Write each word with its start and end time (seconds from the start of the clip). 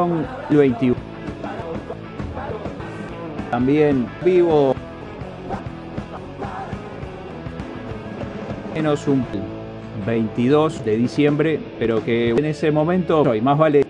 edición 0.00 0.26
21. 0.50 0.96
También 3.50 4.06
vivo 4.24 4.74
menos 8.74 9.06
un 9.08 9.26
22 10.06 10.84
de 10.84 10.96
diciembre, 10.96 11.60
pero 11.78 12.02
que 12.04 12.30
en 12.30 12.44
ese 12.44 12.70
momento 12.70 13.22
hoy 13.22 13.40
más 13.40 13.58
vale 13.58 13.84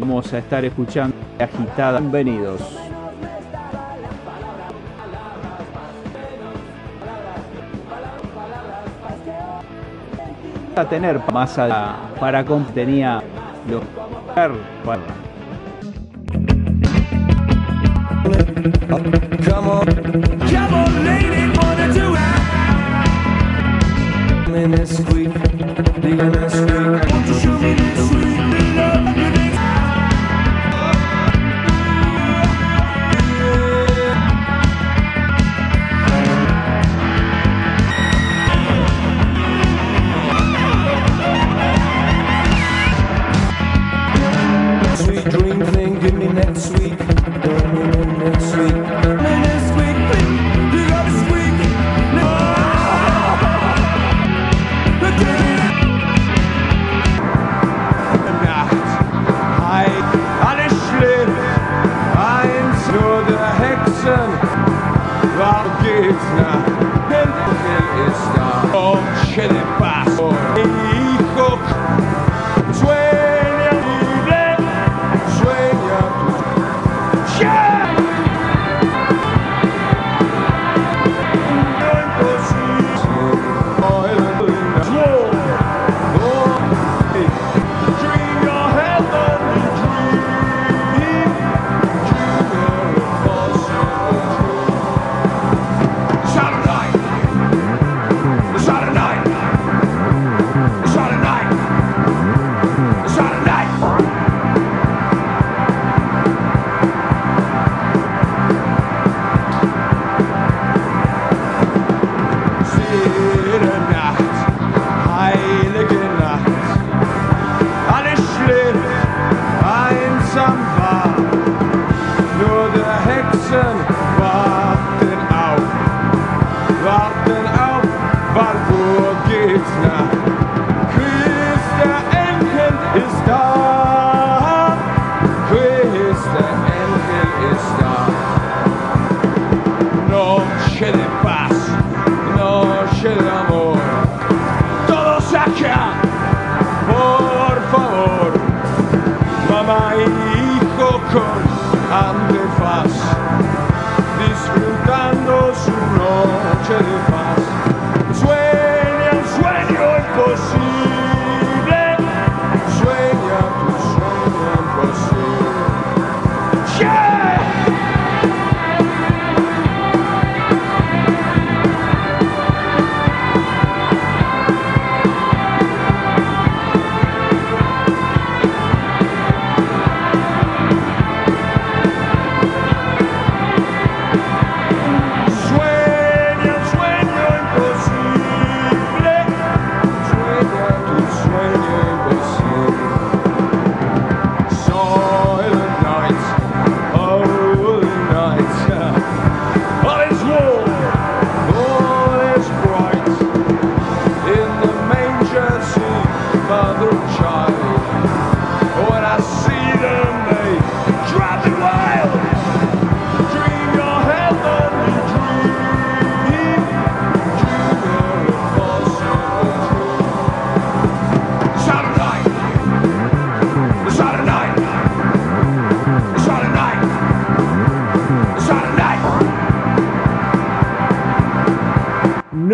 vamos 0.00 0.32
a 0.32 0.38
estar 0.38 0.64
escuchando 0.64 1.14
agitada. 1.38 2.00
Bienvenidos. 2.00 2.60
a 10.74 10.88
tener 10.88 11.20
más 11.32 11.58
a, 11.58 11.96
para 12.18 12.42
tenía 12.74 13.22
los 13.68 13.82
para 14.84 15.21
Come 18.92 19.70
on, 19.70 19.86
come 20.50 20.74
on, 20.74 21.04
lady, 21.06 21.48
wanna 21.56 21.94
do 21.94 22.14
it. 22.14 22.20
In 24.54 24.70
this 24.72 24.98
squeak, 24.98 25.32
digging 26.02 26.32
this 26.32 26.52
squeak. 26.52 27.10
Won't 27.10 27.26
you 27.26 27.34
show 27.40 27.58
me 27.58 27.72
this 27.72 28.08
sweet 28.10 28.76
love? 28.76 29.11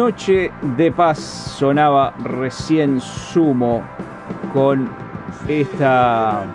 Noche 0.09 0.51
de 0.79 0.91
Paz 0.91 1.19
sonaba 1.19 2.15
recién 2.25 2.99
sumo 2.99 3.83
con 4.55 4.89
esta, 5.47 6.47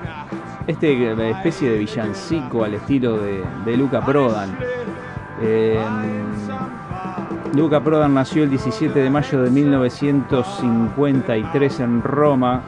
este 0.65 1.29
especie 1.29 1.69
de 1.69 1.77
villancico 1.77 2.63
al 2.63 2.73
estilo 2.73 3.19
de, 3.19 3.77
Luca 3.77 4.03
Prodan. 4.03 4.57
Em, 5.39 6.23
Luca 7.55 7.79
Prodan 7.79 8.15
nació 8.15 8.45
el 8.45 8.49
17 8.49 8.99
de 8.99 9.09
mayo 9.11 9.43
de 9.43 9.51
1953 9.51 11.79
en 11.79 12.01
Roma 12.01 12.63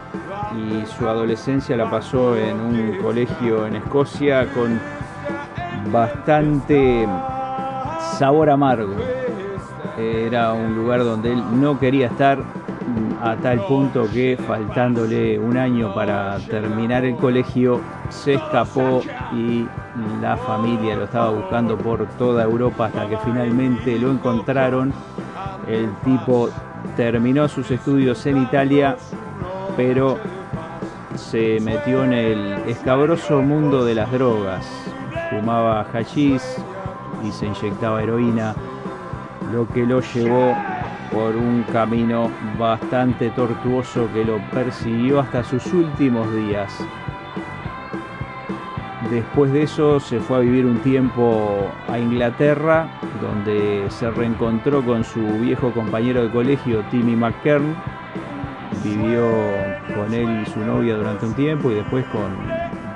y 0.55 0.85
su 0.85 1.09
adolescencia 1.09 1.75
la 1.75 1.89
pasó 1.89 2.37
en 2.37 2.59
un 2.59 2.99
colegio 3.01 3.65
en 3.65 3.77
Escocia 3.77 4.45
con 4.53 4.79
bastante 5.91 7.07
sabor 8.19 8.51
amargo 8.51 8.93
era 10.27 10.53
un 10.53 10.75
lugar 10.75 11.03
donde 11.03 11.33
él 11.33 11.43
no 11.59 11.79
quería 11.79 12.07
estar 12.07 12.39
a 13.21 13.35
tal 13.37 13.65
punto 13.65 14.07
que 14.11 14.37
faltándole 14.47 15.39
un 15.39 15.57
año 15.57 15.93
para 15.93 16.37
terminar 16.39 17.05
el 17.05 17.15
colegio 17.15 17.81
se 18.09 18.35
escapó 18.35 19.01
y 19.33 19.65
la 20.21 20.37
familia 20.37 20.95
lo 20.95 21.05
estaba 21.05 21.31
buscando 21.31 21.77
por 21.77 22.05
toda 22.17 22.43
Europa 22.43 22.85
hasta 22.85 23.07
que 23.07 23.17
finalmente 23.17 23.97
lo 23.97 24.11
encontraron. 24.11 24.93
El 25.67 25.91
tipo 26.03 26.49
terminó 26.95 27.47
sus 27.47 27.71
estudios 27.71 28.23
en 28.25 28.43
Italia, 28.43 28.97
pero 29.75 30.17
se 31.15 31.59
metió 31.61 32.03
en 32.03 32.13
el 32.13 32.53
escabroso 32.67 33.41
mundo 33.41 33.83
de 33.83 33.95
las 33.95 34.11
drogas. 34.11 34.65
Fumaba 35.31 35.83
hashish 35.85 36.41
y 37.23 37.31
se 37.31 37.47
inyectaba 37.47 38.03
heroína, 38.03 38.53
lo 39.51 39.67
que 39.67 39.85
lo 39.85 40.01
llevó 40.01 40.55
por 41.11 41.35
un 41.35 41.63
camino 41.71 42.29
bastante 42.59 43.29
tortuoso 43.29 44.09
que 44.13 44.25
lo 44.25 44.37
persiguió 44.51 45.19
hasta 45.19 45.43
sus 45.43 45.65
últimos 45.73 46.33
días. 46.33 46.77
Después 49.09 49.53
de 49.53 49.63
eso 49.63 49.99
se 49.99 50.19
fue 50.19 50.37
a 50.37 50.39
vivir 50.39 50.65
un 50.65 50.79
tiempo 50.79 51.71
a 51.87 51.99
Inglaterra, 51.99 52.87
donde 53.21 53.85
se 53.89 54.09
reencontró 54.09 54.83
con 54.83 55.03
su 55.03 55.21
viejo 55.39 55.71
compañero 55.71 56.23
de 56.23 56.31
colegio, 56.31 56.83
Timmy 56.89 57.15
McKern. 57.15 57.75
Vivió 58.83 59.29
con 59.95 60.13
él 60.13 60.41
y 60.41 60.49
su 60.49 60.59
novia 60.59 60.95
durante 60.95 61.25
un 61.27 61.33
tiempo 61.33 61.71
y 61.71 61.75
después 61.75 62.03
con 62.07 62.35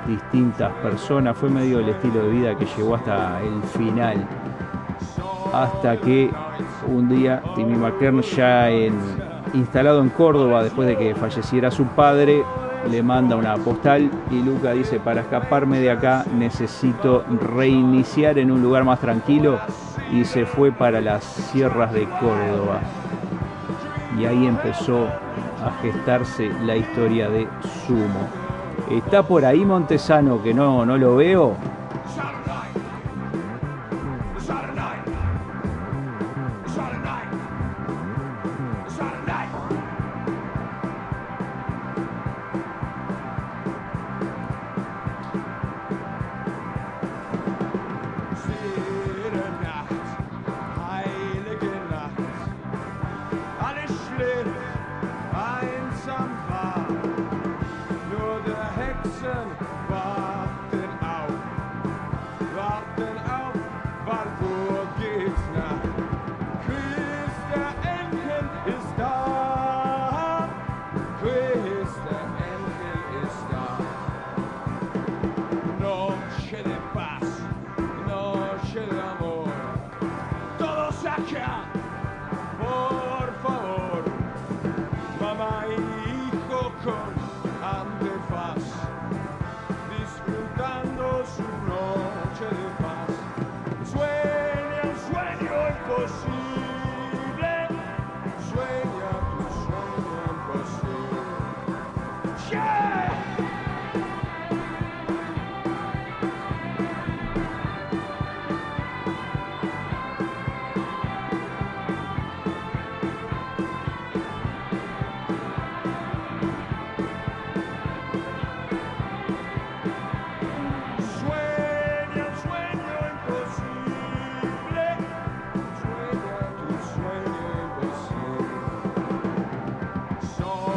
distintas 0.06 0.72
personas. 0.82 1.36
Fue 1.38 1.48
medio 1.48 1.78
el 1.78 1.88
estilo 1.88 2.24
de 2.24 2.30
vida 2.30 2.56
que 2.56 2.66
llegó 2.66 2.96
hasta 2.96 3.40
el 3.40 3.62
final. 3.62 4.26
Hasta 5.52 5.96
que 5.96 6.30
un 6.86 7.08
día 7.08 7.42
Timmy 7.54 7.76
McKern, 7.76 8.22
ya 8.22 8.70
instalado 9.52 10.00
en 10.00 10.10
Córdoba 10.10 10.62
después 10.62 10.86
de 10.86 10.96
que 10.96 11.14
falleciera 11.14 11.70
su 11.70 11.84
padre, 11.86 12.44
le 12.88 13.02
manda 13.02 13.36
una 13.36 13.56
postal 13.56 14.10
y 14.30 14.42
Luca 14.42 14.72
dice, 14.72 15.00
para 15.00 15.22
escaparme 15.22 15.80
de 15.80 15.90
acá 15.90 16.24
necesito 16.38 17.24
reiniciar 17.54 18.38
en 18.38 18.50
un 18.50 18.62
lugar 18.62 18.84
más 18.84 19.00
tranquilo 19.00 19.58
y 20.12 20.24
se 20.24 20.46
fue 20.46 20.72
para 20.72 21.00
las 21.00 21.24
sierras 21.24 21.92
de 21.92 22.04
Córdoba. 22.04 22.80
Y 24.18 24.24
ahí 24.24 24.46
empezó 24.46 25.06
a 25.06 25.72
gestarse 25.82 26.50
la 26.64 26.76
historia 26.76 27.28
de 27.28 27.46
Sumo. 27.86 28.28
¿Está 28.90 29.22
por 29.22 29.44
ahí 29.44 29.64
Montesano 29.64 30.42
que 30.42 30.54
no, 30.54 30.84
no 30.84 30.96
lo 30.96 31.16
veo? 31.16 31.54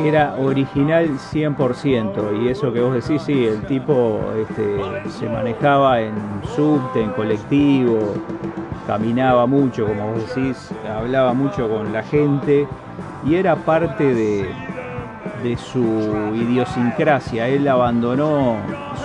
Era 0.07 0.35
original 0.35 1.09
100%. 1.17 2.43
Y 2.43 2.49
eso 2.49 2.71
que 2.73 2.81
vos 2.81 2.93
decís, 2.93 3.21
sí, 3.21 3.45
el 3.45 3.61
tipo 3.65 4.19
este, 4.39 5.09
se 5.09 5.29
manejaba 5.29 6.01
en 6.01 6.13
subte, 6.55 7.01
en 7.01 7.11
colectivo, 7.11 8.13
caminaba 8.87 9.45
mucho, 9.45 9.85
como 9.87 10.13
vos 10.13 10.35
decís, 10.35 10.69
hablaba 10.89 11.33
mucho 11.33 11.69
con 11.69 11.93
la 11.93 12.03
gente 12.03 12.67
y 13.25 13.35
era 13.35 13.55
parte 13.55 14.13
de, 14.13 14.49
de 15.43 15.57
su 15.57 16.31
idiosincrasia. 16.35 17.47
Él 17.47 17.67
abandonó 17.67 18.57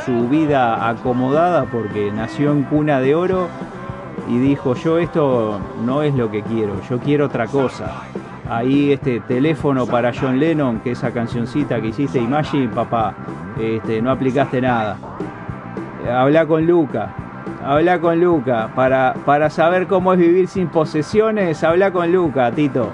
su 0.05 0.29
vida 0.29 0.89
acomodada 0.89 1.65
porque 1.65 2.11
nació 2.13 2.53
en 2.53 2.65
cuna 2.65 3.01
de 3.01 3.15
oro 3.15 3.49
y 4.29 4.39
dijo, 4.39 4.75
yo 4.75 4.99
esto 4.99 5.61
no 5.85 6.03
es 6.03 6.15
lo 6.15 6.31
que 6.31 6.43
quiero, 6.43 6.75
yo 6.89 6.99
quiero 6.99 7.27
otra 7.27 7.47
cosa 7.47 8.03
ahí 8.49 8.93
este 8.93 9.21
teléfono 9.21 9.87
para 9.87 10.13
John 10.13 10.39
Lennon, 10.39 10.81
que 10.81 10.93
esa 10.93 11.13
cancioncita 11.13 11.81
que 11.81 11.89
hiciste, 11.89 12.19
Imagine, 12.19 12.69
papá, 12.69 13.15
este, 13.61 14.01
no 14.01 14.11
aplicaste 14.11 14.61
nada. 14.61 14.97
Habla 16.11 16.47
con 16.47 16.67
Luca, 16.67 17.15
habla 17.65 18.01
con 18.01 18.21
Luca, 18.21 18.71
para, 18.75 19.15
para 19.25 19.51
saber 19.51 19.87
cómo 19.87 20.13
es 20.15 20.19
vivir 20.19 20.49
sin 20.49 20.69
posesiones, 20.69 21.63
habla 21.63 21.91
con 21.91 22.11
Luca, 22.11 22.51
Tito. 22.53 22.91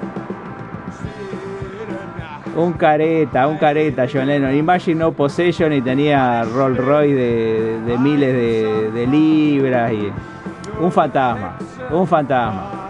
Un 2.57 2.73
careta, 2.75 3.49
un 3.49 3.59
careta, 3.59 4.07
John 4.13 4.29
Lennon. 4.29 4.55
Imagine 4.55 5.01
no 5.01 5.13
possession 5.13 5.73
y 5.73 5.81
tenía 5.81 6.45
Rolls 6.45 6.79
Royce 6.79 7.15
de, 7.15 7.99
miles 7.99 8.33
de, 8.33 8.91
de 8.93 9.07
libras 9.09 9.93
y 9.93 10.13
un 10.81 10.93
fantasma, 10.93 11.57
un 11.91 12.07
fantasma. 12.07 12.84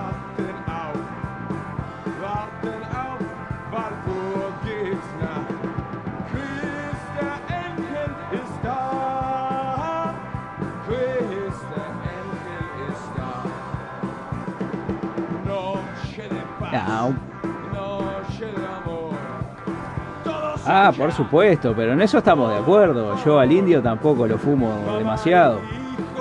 Ah, 20.76 20.90
por 20.90 21.12
supuesto, 21.12 21.72
pero 21.76 21.92
en 21.92 22.02
eso 22.02 22.18
estamos 22.18 22.50
de 22.50 22.58
acuerdo. 22.58 23.16
Yo 23.24 23.38
al 23.38 23.52
indio 23.52 23.80
tampoco 23.80 24.26
lo 24.26 24.36
fumo 24.36 24.74
demasiado. 24.98 25.60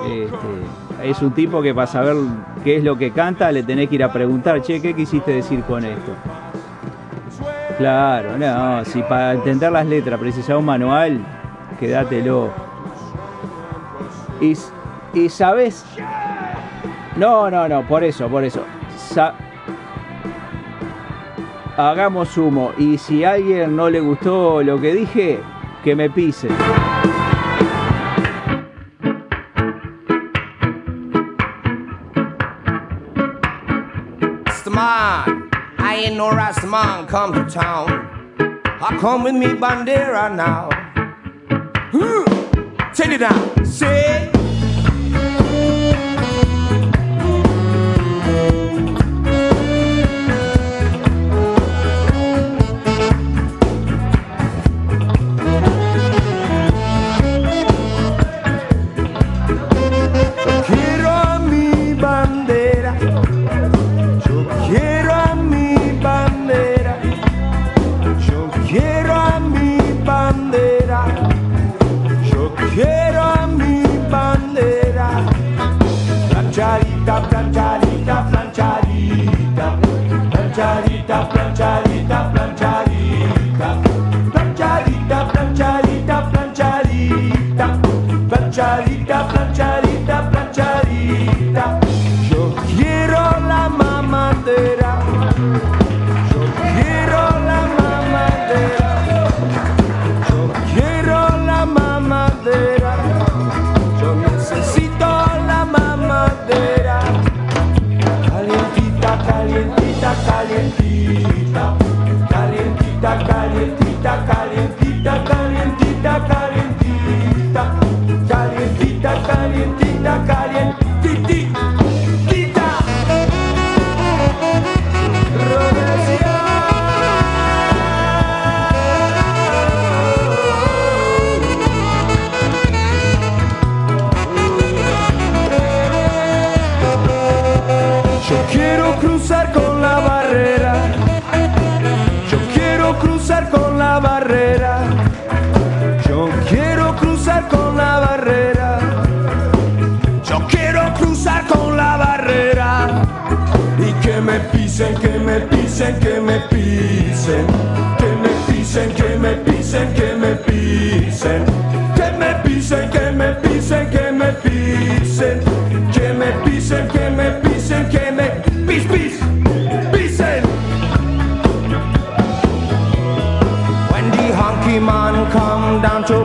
Este, 0.06 1.10
es 1.10 1.20
un 1.22 1.32
tipo 1.32 1.60
que 1.60 1.74
para 1.74 1.88
saber 1.88 2.14
qué 2.62 2.76
es 2.76 2.84
lo 2.84 2.96
que 2.96 3.10
canta 3.10 3.50
le 3.50 3.64
tenés 3.64 3.88
que 3.88 3.96
ir 3.96 4.04
a 4.04 4.12
preguntar, 4.12 4.62
che, 4.62 4.80
¿qué 4.80 4.94
quisiste 4.94 5.32
decir 5.32 5.64
con 5.64 5.84
esto? 5.84 6.12
Claro, 7.78 8.38
no, 8.38 8.84
si 8.84 9.02
para 9.02 9.32
entender 9.32 9.72
las 9.72 9.86
letras 9.86 10.20
precisas 10.20 10.56
un 10.56 10.66
manual, 10.66 11.18
quédatelo. 11.80 12.50
Y, 14.40 14.56
y 15.14 15.28
sabes... 15.30 15.84
No, 17.16 17.50
no, 17.50 17.68
no, 17.68 17.82
por 17.82 18.04
eso, 18.04 18.28
por 18.28 18.44
eso 18.44 18.62
hagamos 21.76 22.36
humo. 22.36 22.72
Y 22.78 22.98
si 22.98 23.24
a 23.24 23.32
alguien 23.32 23.76
no 23.76 23.90
le 23.90 24.00
gustó 24.00 24.62
lo 24.62 24.80
que 24.80 24.94
dije, 24.94 25.40
que 25.82 25.94
me 25.94 26.10
pise. 26.10 26.48
man, 34.74 35.48
I 35.78 35.94
ain't 36.06 36.16
no 36.16 36.32
man 36.66 37.06
come 37.06 37.32
to 37.32 37.48
town. 37.48 37.88
I 38.66 38.96
come 38.98 39.22
with 39.22 39.34
me 39.34 39.46
bandera 39.46 40.34
now. 40.34 40.68
Take 42.92 43.12
it 43.12 43.18
down, 43.18 43.64
say. 43.64 44.23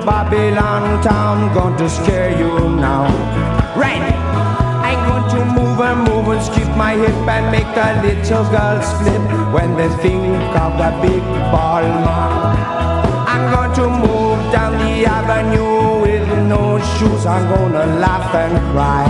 Babylon 0.05 1.03
town, 1.03 1.77
to 1.77 1.89
scare 1.89 2.31
you 2.37 2.53
now. 2.75 3.05
Right. 3.75 4.01
I'm 4.83 4.99
going 5.07 5.27
to 5.33 5.39
move 5.53 5.79
and 5.79 5.99
move 6.07 6.27
and 6.29 6.41
skip 6.43 6.67
my 6.75 6.93
hip 6.93 7.27
and 7.27 7.51
make 7.51 7.69
the 7.75 7.87
little 8.03 8.43
girls 8.49 8.87
flip 8.99 9.23
when 9.53 9.75
they 9.77 9.89
think 10.03 10.55
of 10.55 10.77
the 10.77 10.91
big 11.01 11.23
ball 11.51 11.83
man. 11.83 12.55
I'm 13.27 13.45
going 13.53 13.73
to 13.79 13.85
move 14.07 14.39
down 14.51 14.73
the 14.77 15.05
avenue 15.05 16.01
with 16.01 16.27
no 16.47 16.79
shoes. 16.79 17.25
I'm 17.25 17.47
gonna 17.53 17.85
laugh 17.99 18.33
and 18.35 18.57
cry. 18.71 19.05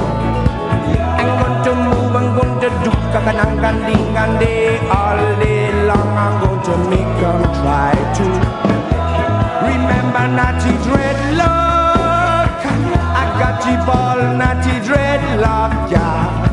I'm 1.19 1.31
going 1.41 1.59
to 1.65 1.71
move, 1.87 2.15
I'm 2.15 2.29
going 2.37 2.59
to 2.61 2.69
do 2.83 2.91
kakanang 3.13 3.59
ding 3.85 4.89
all 4.89 5.17
day 5.39 5.71
long. 5.85 6.09
I'm 6.17 6.35
going 6.43 6.61
to 6.63 6.75
make 6.89 7.13
them 7.21 7.41
try 7.61 7.93
to 8.17 8.48
remember 10.19 10.35
naughty 10.35 10.73
dreadlock. 10.85 12.51
I 13.15 13.25
got 13.39 13.55
the 13.63 13.73
ball, 13.85 14.19
naughty 14.37 14.75
dreadlock, 14.87 15.91
yeah. 15.91 16.47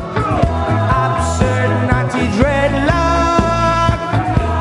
Absurd 1.03 1.71
naughty 1.89 2.25
dreadlock. 2.37 3.99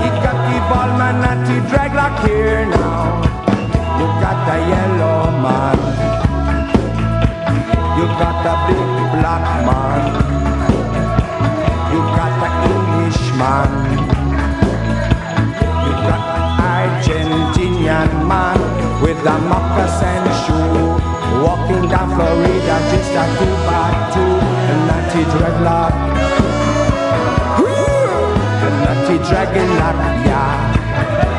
You 0.02 0.10
got 0.24 0.38
the 0.48 0.58
ball, 0.70 0.90
man, 0.98 1.16
naughty 1.24 1.56
dreadlock 1.68 2.14
here 2.26 2.66
now. 2.66 3.22
You 3.98 4.06
got 4.22 4.38
the 4.46 4.56
yellow 4.72 5.30
man. 5.42 5.78
You 7.98 8.06
got 8.20 8.36
the 8.44 8.54
big 8.66 9.20
black 9.20 9.66
man. 9.66 9.75
Walking 21.44 21.88
down 21.88 22.08
Florida 22.14 22.76
just 22.90 23.12
a 23.12 23.24
two 23.36 23.54
by 23.66 23.92
two. 24.14 24.32
A 24.70 24.74
nutty 24.86 25.22
dreadlock. 25.32 25.94
A 28.64 28.70
nutty 28.84 29.16
dreadlock, 29.26 29.98
yeah. 30.26 31.35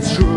that's 0.00 0.16
true. 0.16 0.29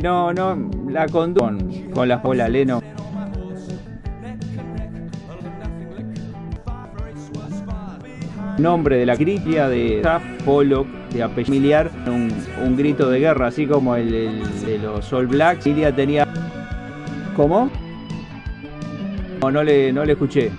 No, 0.00 0.32
no, 0.32 0.56
la 0.90 1.06
condujo 1.06 1.46
con, 1.46 1.90
con 1.92 2.08
la 2.08 2.20
Paula 2.22 2.48
Leno. 2.48 2.82
Nombre 8.58 8.96
de 8.96 9.06
la 9.06 9.16
crítica 9.16 9.68
de 9.68 10.02
Polo 10.44 10.84
de 11.12 11.22
apellido 11.22 11.46
familiar, 11.46 11.90
un, 12.06 12.76
grito 12.76 13.08
de 13.08 13.20
guerra, 13.20 13.46
así 13.46 13.66
como 13.66 13.94
el, 13.94 14.10
de 14.64 14.78
los 14.78 15.12
All 15.12 15.26
Blacks. 15.26 15.64
Tenía. 15.94 16.26
¿Cómo? 17.36 17.70
No, 19.40 19.50
no 19.50 19.62
le, 19.62 19.92
no 19.92 20.04
le 20.04 20.12
escuché. 20.12 20.50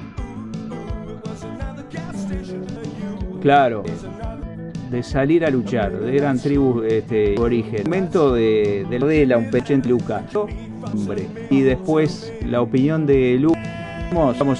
Claro 3.41 3.83
de 4.89 5.03
salir 5.03 5.45
a 5.45 5.49
luchar, 5.49 5.93
eran 6.11 6.39
tribus 6.39 6.85
este, 6.85 7.31
de 7.31 7.37
origen. 7.37 7.83
momento 7.85 8.33
de, 8.33 8.85
de, 8.89 8.99
de 8.99 9.25
la 9.25 9.37
un 9.37 9.49
pechente 9.49 9.89
Luca. 9.89 10.23
Hombre. 10.93 11.27
Y 11.49 11.61
después 11.61 12.33
la 12.45 12.61
opinión 12.61 13.05
de 13.05 13.37
Lu. 13.39 13.53
Vamos, 14.11 14.37
vamos 14.39 14.59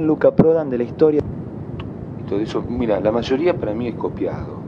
opinar 0.00 0.06
Luca 0.06 0.30
Prodan 0.30 0.70
de 0.70 0.78
la 0.78 0.84
historia? 0.84 1.20
Y 2.20 2.28
todo 2.28 2.40
eso, 2.40 2.62
mira, 2.62 3.00
la 3.00 3.12
mayoría 3.12 3.54
para 3.54 3.74
mí 3.74 3.88
es 3.88 3.94
copiado 3.94 4.60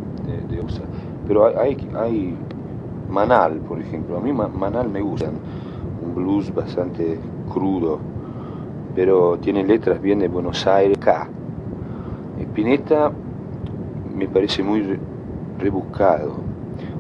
de, 0.49 0.61
Osa, 0.61 0.83
pero 1.27 1.59
hay, 1.59 1.77
hay 1.97 2.37
Manal, 3.11 3.59
por 3.59 3.81
ejemplo, 3.81 4.17
a 4.17 4.21
mí 4.21 4.33
Manal 4.33 4.89
me 4.89 5.01
gusta, 5.01 5.27
un 6.05 6.15
blues 6.15 6.55
bastante 6.55 7.19
crudo, 7.53 7.99
pero 8.95 9.39
tiene 9.39 9.65
letras 9.65 10.01
bien 10.01 10.21
de 10.21 10.29
Buenos 10.29 10.67
Aires, 10.67 10.99
K. 10.99 11.29
Spinetta 12.41 13.11
me 14.15 14.29
parece 14.29 14.63
muy 14.63 14.99
rebuscado, 15.59 16.35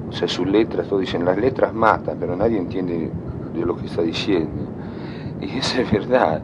o 0.09 0.12
sea, 0.12 0.29
sus 0.29 0.47
letras, 0.47 0.87
todos 0.88 1.01
dicen, 1.01 1.25
las 1.25 1.38
letras 1.38 1.73
matan, 1.73 2.16
pero 2.18 2.37
nadie 2.37 2.59
entiende 2.59 3.11
de 3.55 3.66
lo 3.66 3.77
que 3.77 3.87
está 3.87 4.03
diciendo. 4.03 4.71
Y 5.40 5.59
eso 5.59 5.81
es 5.81 5.90
verdad 5.90 6.40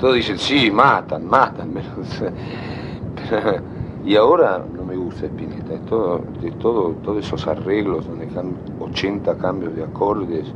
todos 0.00 0.14
dicen, 0.14 0.38
sí, 0.38 0.70
matan, 0.70 1.26
matan, 1.26 1.74
pero, 3.30 3.60
y 4.04 4.16
ahora 4.16 4.64
no 4.74 4.84
me 4.84 4.96
gusta 4.96 5.26
Spinetta, 5.26 5.74
es 5.74 5.84
todo, 5.86 6.22
de 6.40 6.50
todo, 6.52 6.94
todos 7.02 7.24
esos 7.24 7.46
arreglos 7.46 8.06
donde 8.06 8.26
dejan 8.26 8.54
80 8.80 9.36
cambios 9.36 9.76
de 9.76 9.84
acordes 9.84 10.52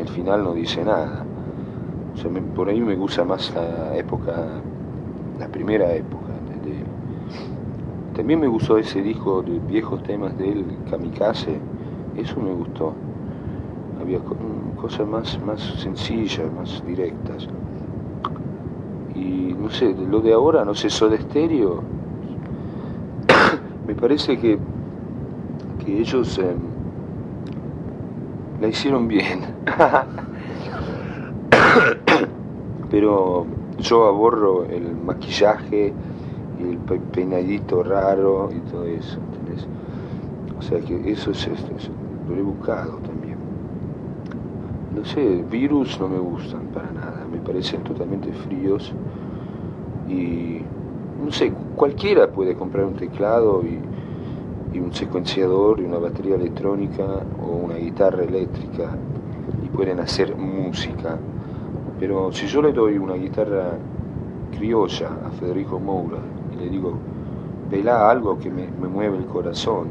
al 0.00 0.08
final 0.08 0.44
no 0.44 0.54
dice 0.54 0.84
nada. 0.84 1.24
Por 2.54 2.68
ahí 2.68 2.80
me 2.80 2.96
gusta 2.96 3.24
más 3.24 3.52
la 3.54 3.96
época, 3.96 4.32
la 5.38 5.48
primera 5.48 5.92
época. 5.94 6.18
también 8.14 8.40
me 8.40 8.48
gustó 8.48 8.76
ese 8.76 9.00
disco 9.00 9.42
de 9.42 9.58
viejos 9.60 10.02
temas 10.02 10.36
de 10.36 10.52
él, 10.52 10.64
Kamikaze, 10.90 11.58
eso 12.16 12.38
me 12.40 12.52
gustó. 12.52 12.92
Había 14.00 14.18
cosas 14.76 15.06
más, 15.06 15.38
más 15.46 15.60
sencillas, 15.78 16.52
más 16.52 16.82
directas 16.86 17.48
y 19.20 19.52
no 19.52 19.68
sé, 19.70 19.94
lo 19.94 20.20
de 20.20 20.32
ahora, 20.32 20.64
no 20.64 20.74
sé, 20.74 20.88
Soda 20.88 21.18
Stereo, 21.18 21.82
me 23.86 23.94
parece 23.94 24.38
que, 24.38 24.58
que 25.84 25.98
ellos 25.98 26.38
eh, 26.38 26.54
la 28.60 28.68
hicieron 28.68 29.08
bien. 29.08 29.40
Pero 32.90 33.46
yo 33.78 34.06
aborro 34.06 34.64
el 34.64 34.96
maquillaje 34.96 35.92
y 36.58 36.62
el 36.62 36.78
peinadito 36.78 37.82
raro 37.82 38.50
y 38.52 38.60
todo 38.70 38.86
eso, 38.86 39.18
¿entendés? 39.20 39.66
O 40.58 40.62
sea 40.62 40.80
que 40.80 41.10
eso 41.10 41.30
es, 41.30 41.46
esto, 41.46 41.70
lo 42.28 42.36
he 42.36 42.42
buscado 42.42 42.96
también. 42.98 43.38
No 44.94 45.04
sé, 45.04 45.44
virus 45.50 46.00
no 46.00 46.08
me 46.08 46.18
gustan 46.18 46.62
para 46.74 46.90
nada, 46.90 47.24
me 47.30 47.38
parecen 47.38 47.82
totalmente 47.82 48.32
fríos 48.32 48.92
y 50.10 50.62
no 51.24 51.30
sé, 51.30 51.52
cualquiera 51.76 52.28
puede 52.28 52.56
comprar 52.56 52.84
un 52.86 52.94
teclado 52.94 53.62
y, 53.62 53.78
un 54.78 54.94
secuenciador 54.94 55.80
y 55.80 55.84
una 55.84 55.98
batería 55.98 56.36
electrónica 56.36 57.04
o 57.42 57.66
una 57.66 57.74
guitarra 57.74 58.22
eléctrica 58.22 58.88
y 59.64 59.68
pueden 59.68 60.00
hacer 60.00 60.34
música. 60.36 61.18
Pero 61.98 62.32
si 62.32 62.46
yo 62.46 62.62
le 62.62 62.72
doy 62.72 62.96
una 62.96 63.14
guitarra 63.14 63.72
criolla 64.56 65.10
a 65.26 65.30
Federico 65.32 65.78
Moura 65.78 66.18
y 66.54 66.64
le 66.64 66.70
digo, 66.70 66.94
vela 67.70 68.08
algo 68.10 68.38
que 68.38 68.48
me, 68.48 68.68
mueve 68.68 69.18
el 69.18 69.26
corazón, 69.26 69.88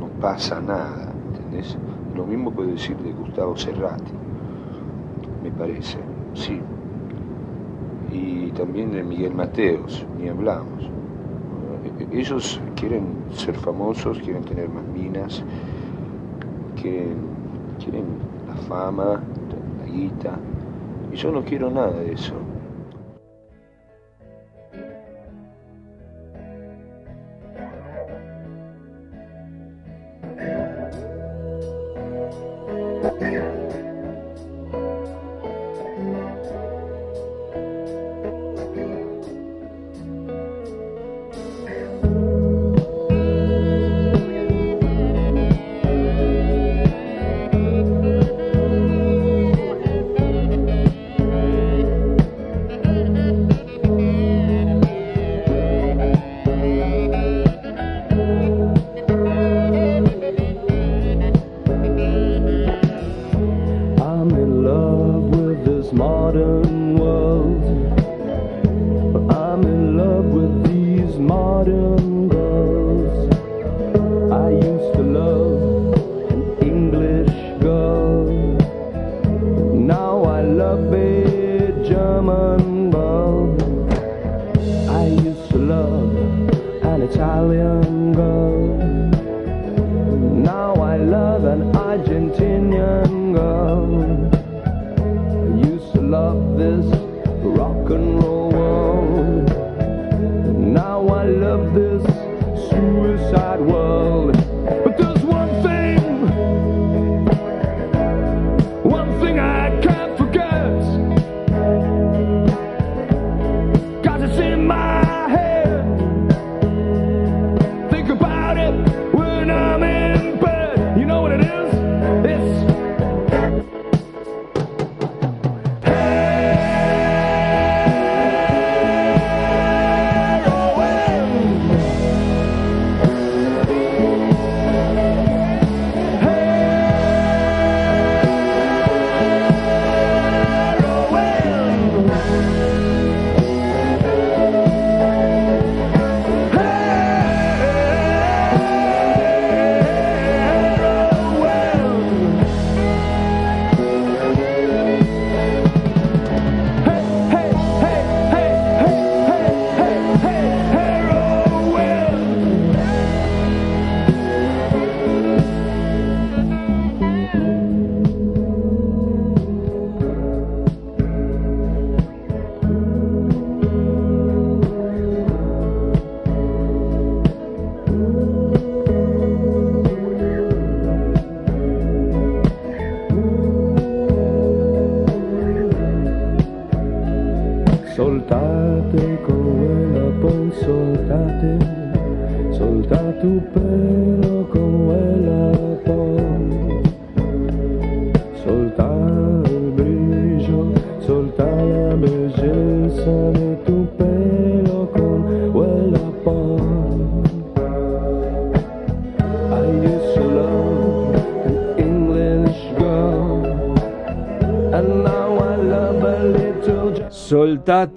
no 0.00 0.06
pasa 0.20 0.60
nada, 0.60 1.12
¿entendés? 1.28 1.76
Lo 2.14 2.24
mismo 2.24 2.50
puedo 2.50 2.70
decir 2.70 2.96
de 2.98 3.12
Gustavo 3.12 3.56
Cerrati, 3.56 4.12
me 5.42 5.50
parece, 5.50 5.98
sí 6.34 6.60
y 8.12 8.50
también 8.52 8.92
de 8.92 9.02
Miguel 9.02 9.34
Mateos, 9.34 10.06
ni 10.20 10.28
hablamos. 10.28 10.90
Ellos 12.12 12.60
quieren 12.74 13.04
ser 13.32 13.54
famosos, 13.54 14.18
quieren 14.18 14.44
tener 14.44 14.68
más 14.68 14.84
minas, 14.94 15.42
quieren, 16.80 17.16
quieren 17.82 18.04
la 18.48 18.54
fama, 18.54 19.20
la 19.80 19.86
guita, 19.86 20.38
y 21.12 21.16
yo 21.16 21.30
no 21.30 21.42
quiero 21.42 21.70
nada 21.70 21.92
de 21.92 22.12
eso. 22.12 22.34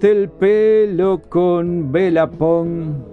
El 0.02 0.30
pelo 0.30 1.20
con 1.28 1.92
Velapón, 1.92 3.04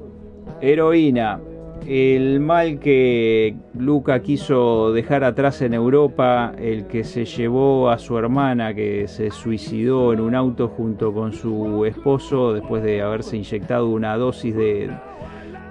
heroína. 0.61 1.37
El 1.85 2.39
mal 2.39 2.79
que 2.79 3.57
Luca 3.77 4.21
quiso 4.21 4.93
dejar 4.93 5.25
atrás 5.25 5.61
en 5.61 5.73
Europa, 5.73 6.53
el 6.57 6.87
que 6.87 7.03
se 7.03 7.25
llevó 7.25 7.89
a 7.89 7.97
su 7.97 8.17
hermana 8.17 8.73
que 8.73 9.09
se 9.09 9.31
suicidó 9.31 10.13
en 10.13 10.21
un 10.21 10.33
auto 10.33 10.69
junto 10.69 11.13
con 11.13 11.33
su 11.33 11.83
esposo 11.85 12.53
después 12.53 12.81
de 12.83 13.01
haberse 13.01 13.35
inyectado 13.35 13.89
una 13.89 14.15
dosis 14.15 14.55
de, 14.55 14.89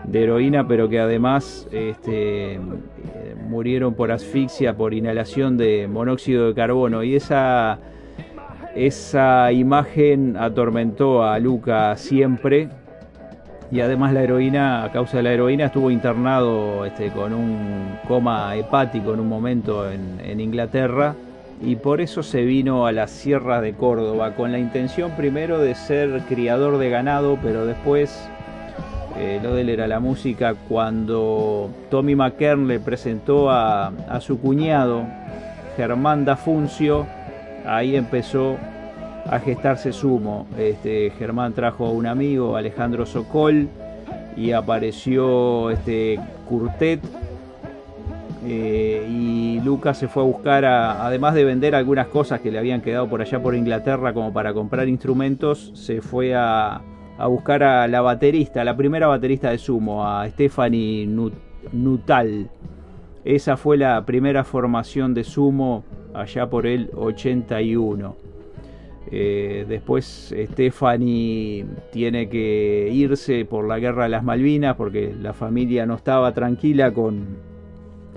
de 0.05 0.23
heroína, 0.23 0.69
pero 0.69 0.91
que 0.91 1.01
además 1.01 1.67
este, 1.73 2.55
eh, 2.57 2.59
murieron 3.49 3.95
por 3.95 4.13
asfixia, 4.13 4.77
por 4.77 4.93
inhalación 4.93 5.57
de 5.57 5.89
monóxido 5.89 6.49
de 6.49 6.55
carbono. 6.55 7.03
Y 7.03 7.17
esa, 7.17 7.81
esa 8.77 9.51
imagen 9.53 10.37
atormentó 10.37 11.25
a 11.25 11.39
Luca 11.39 11.97
siempre. 11.97 12.69
Y 13.73 13.81
además 13.81 14.13
la 14.13 14.23
heroína, 14.23 14.85
a 14.85 14.93
causa 14.93 15.17
de 15.17 15.23
la 15.25 15.33
heroína, 15.33 15.67
estuvo 15.67 15.91
internado 15.91 16.85
este, 16.85 17.11
con 17.11 17.33
un 17.33 17.99
coma 18.07 18.55
hepático 18.55 19.15
en 19.15 19.21
un 19.21 19.29
momento 19.29 19.91
en, 19.91 20.41
Inglaterra. 20.41 21.15
Y 21.63 21.77
por 21.77 22.03
eso 22.03 22.23
se 22.23 22.45
vino 22.45 22.87
a 22.87 22.93
las 22.93 23.11
sierras 23.11 23.63
de 23.63 23.73
Córdoba, 23.73 24.35
con 24.35 24.53
la 24.53 24.59
intención 24.59 25.13
primero 25.13 25.59
de 25.59 25.75
ser 25.75 26.21
criador 26.29 26.77
de 26.77 26.91
ganado, 26.91 27.39
pero 27.43 27.65
después 27.65 28.29
eh, 29.19 29.41
lo 29.43 29.55
de 29.55 29.63
él 29.63 29.71
era 29.71 29.89
la 29.89 29.99
música 29.99 30.55
cuando 30.69 31.71
Tommy 31.91 32.15
McKern 32.15 32.69
le 32.69 32.79
presentó 32.79 33.51
a, 33.51 33.87
a 33.87 34.21
su 34.21 34.39
cuñado 34.39 35.05
Germán 35.79 36.27
Dafuncio, 36.27 37.07
ahí 37.67 37.97
empezó 37.97 38.57
a 39.29 39.39
gestarse 39.41 39.93
sumo. 39.93 40.47
Este, 40.59 41.11
Germán 41.19 41.53
trajo 41.53 41.87
a 41.87 41.91
un 41.91 42.07
amigo, 42.07 42.57
Alejandro 42.57 43.07
Sokol, 43.07 43.69
y 44.37 44.53
apareció 44.53 45.71
este 45.71 46.21
Curtet. 46.49 47.01
eh, 48.49 49.05
y 49.11 49.61
Lucas 49.65 49.99
se 49.99 50.07
fue 50.07 50.23
a 50.23 50.27
buscar, 50.27 50.65
a- 50.65 51.05
además 51.05 51.35
de 51.35 51.45
vender 51.45 51.75
algunas 51.75 52.07
cosas 52.07 52.41
que 52.41 52.53
le 52.53 52.59
habían 52.61 52.81
quedado 52.81 53.09
por 53.09 53.21
allá 53.21 53.43
por 53.43 53.57
Inglaterra 53.57 54.13
como 54.13 54.33
para 54.33 54.53
comprar 54.55 54.89
instrumentos, 54.89 55.73
se 55.75 56.01
fue 56.01 56.33
a, 56.37 56.81
buscar 57.29 57.65
a 57.65 57.89
la 57.89 58.03
baterista, 58.03 58.63
la 58.63 58.77
primera 58.77 59.09
baterista 59.09 59.51
de 59.51 59.59
Sumo, 59.59 60.07
a 60.07 60.29
Stephanie 60.29 61.07
Nut- 61.09 61.33
Nuttall. 61.73 62.49
Esa 63.25 63.57
fue 63.57 63.77
la 63.79 64.05
primera 64.07 64.45
formación 64.45 65.13
de 65.13 65.25
Sumo 65.25 65.83
allá 66.17 66.49
por 66.49 66.67
el 66.67 66.91
81. 66.95 68.17
Eh, 69.09 69.65
después 69.69 70.35
Stephanie 70.37 71.65
tiene 71.93 72.29
que 72.29 72.91
irse 72.93 73.45
por 73.45 73.69
la 73.69 73.79
guerra 73.79 74.05
de 74.05 74.09
las 74.09 74.25
Malvinas 74.25 74.75
porque 74.75 75.15
la 75.21 75.33
familia 75.33 75.87
no 75.87 75.95
estaba 75.95 76.35
tranquila 76.35 76.93
con, 76.93 77.37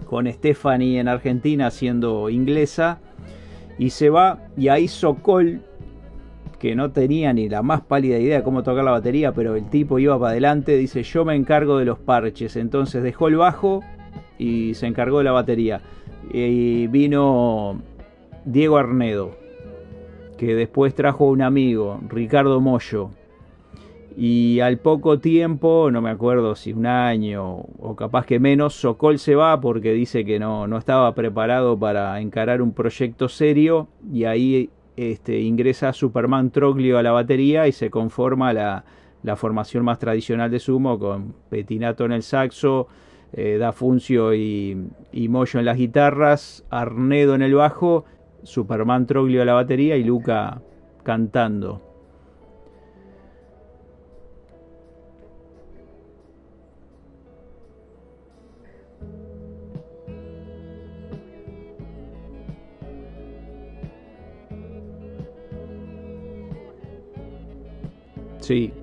con 0.07 0.25
Stephanie 0.31 0.99
en 0.99 1.07
Argentina 1.07 1.69
siendo 1.69 2.31
inglesa 2.31 2.97
y 3.77 3.91
se 3.91 4.09
va 4.09 4.47
y 4.57 4.69
ahí 4.69 4.88
Sokol 4.88 5.62
que 6.57 6.73
no 6.75 6.89
tenía 6.89 7.33
ni 7.33 7.49
la 7.49 7.62
más 7.62 7.81
pálida 7.81 8.17
idea 8.17 8.38
de 8.38 8.43
cómo 8.43 8.63
tocar 8.63 8.83
la 8.83 8.91
batería 8.91 9.31
pero 9.31 9.55
el 9.55 9.69
tipo 9.69 9.99
iba 9.99 10.17
para 10.17 10.31
adelante 10.31 10.75
dice 10.75 11.03
yo 11.03 11.23
me 11.23 11.35
encargo 11.35 11.77
de 11.77 11.85
los 11.85 11.99
parches 11.99 12.55
entonces 12.55 13.03
dejó 13.03 13.27
el 13.27 13.35
bajo 13.35 13.83
y 14.39 14.73
se 14.73 14.88
encargó 14.88 15.19
de 15.19 15.25
la 15.25 15.33
batería 15.33 15.81
y 16.32 16.88
vino 16.88 17.82
Diego 18.45 18.77
Arnedo 18.77 19.39
que 20.39 20.55
después 20.55 20.95
trajo 20.95 21.25
un 21.25 21.41
amigo, 21.41 21.99
Ricardo 22.08 22.62
Mollo. 22.62 23.12
Y 24.15 24.62
al 24.62 24.79
poco 24.79 25.19
tiempo, 25.19 25.89
no 25.91 26.01
me 26.01 26.10
acuerdo 26.10 26.55
si 26.55 26.71
un 26.71 26.86
año 26.86 27.45
o 27.77 27.95
capaz 27.97 28.25
que 28.25 28.39
menos, 28.39 28.73
Sokol 28.73 29.19
se 29.19 29.36
va 29.36 29.60
porque 29.60 29.91
dice 29.91 30.23
que 30.23 30.39
no, 30.39 30.65
no 30.65 30.77
estaba 30.77 31.13
preparado 31.13 31.77
para 31.77 32.19
encarar 32.21 32.62
un 32.62 32.71
proyecto 32.71 33.27
serio 33.27 33.89
y 34.12 34.23
ahí 34.23 34.69
este, 34.95 35.41
ingresa 35.41 35.91
Superman 35.91 36.51
Troglio 36.51 36.97
a 36.97 37.03
la 37.03 37.12
batería 37.12 37.67
y 37.67 37.73
se 37.73 37.89
conforma 37.89 38.53
la, 38.53 38.86
la 39.23 39.36
formación 39.36 39.84
más 39.84 39.99
tradicional 39.99 40.49
de 40.49 40.60
Sumo 40.60 40.97
con 40.99 41.34
Petinato 41.49 42.05
en 42.05 42.13
el 42.13 42.23
saxo, 42.23 42.88
eh, 43.33 43.57
Dafuncio 43.57 44.33
y, 44.33 44.77
y 45.11 45.29
Mollo 45.29 45.59
en 45.59 45.65
las 45.65 45.77
guitarras, 45.77 46.65
Arnedo 46.69 47.35
en 47.35 47.41
el 47.41 47.55
bajo 47.55 48.05
Superman 48.43 49.05
Troglio 49.05 49.41
a 49.41 49.45
la 49.45 49.53
batería 49.53 49.97
y 49.97 50.03
Luca 50.03 50.61
cantando. 51.03 51.81
Sí. 68.49 68.78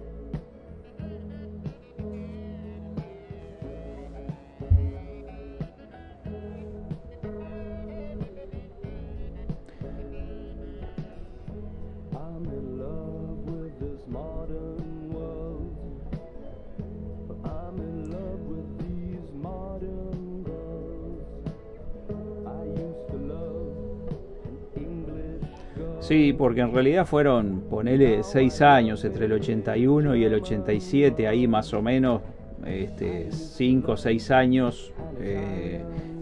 Sí, 26.07 26.33
porque 26.33 26.61
en 26.61 26.73
realidad 26.73 27.05
fueron, 27.05 27.63
ponele, 27.69 28.23
seis 28.23 28.63
años 28.63 29.05
entre 29.05 29.27
el 29.27 29.33
81 29.33 30.15
y 30.15 30.23
el 30.23 30.35
87, 30.35 31.27
ahí 31.27 31.49
más 31.49 31.75
o 31.75 31.83
menos, 31.83 32.23
este, 32.65 33.33
cinco 33.33 33.93
o 33.93 33.97
seis 33.97 34.31
años 34.31 34.93
eh, 35.21 35.81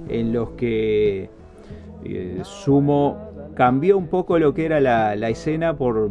en 0.08 0.32
los 0.32 0.52
que 0.52 1.28
eh, 2.02 2.40
Sumo 2.44 3.50
cambió 3.54 3.98
un 3.98 4.06
poco 4.06 4.38
lo 4.38 4.54
que 4.54 4.64
era 4.64 4.80
la, 4.80 5.16
la 5.16 5.28
escena 5.28 5.76
por, 5.76 6.10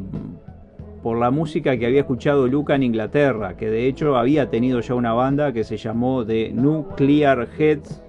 por 1.01 1.17
la 1.17 1.31
música 1.31 1.75
que 1.75 1.87
había 1.87 2.01
escuchado 2.01 2.45
Luca 2.45 2.75
en 2.75 2.83
Inglaterra, 2.83 3.57
que 3.57 3.71
de 3.71 3.87
hecho 3.87 4.17
había 4.17 4.51
tenido 4.51 4.81
ya 4.81 4.93
una 4.93 5.13
banda 5.13 5.51
que 5.51 5.63
se 5.63 5.77
llamó 5.77 6.23
The 6.23 6.51
Nuclear 6.53 7.49
Heads 7.57 8.03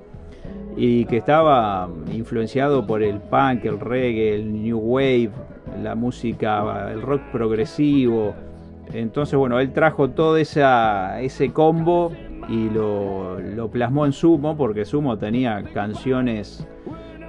y 0.77 1.07
que 1.07 1.17
estaba 1.17 1.89
influenciado 2.13 2.87
por 2.87 3.03
el 3.03 3.19
punk, 3.19 3.65
el 3.65 3.81
reggae, 3.81 4.35
el 4.35 4.63
new 4.63 4.79
wave, 4.79 5.31
la 5.83 5.95
música, 5.95 6.91
el 6.91 7.03
rock 7.03 7.23
progresivo. 7.33 8.35
Entonces, 8.93 9.39
bueno, 9.39 9.61
él 9.61 9.73
trajo 9.73 10.11
todo 10.11 10.37
esa, 10.37 11.21
ese 11.21 11.53
combo 11.53 12.13
y 12.49 12.69
lo, 12.69 13.41
lo 13.41 13.71
plasmó 13.71 14.05
en 14.07 14.13
Sumo, 14.13 14.57
porque 14.57 14.85
Sumo 14.85 15.17
tenía 15.17 15.63
canciones, 15.73 16.67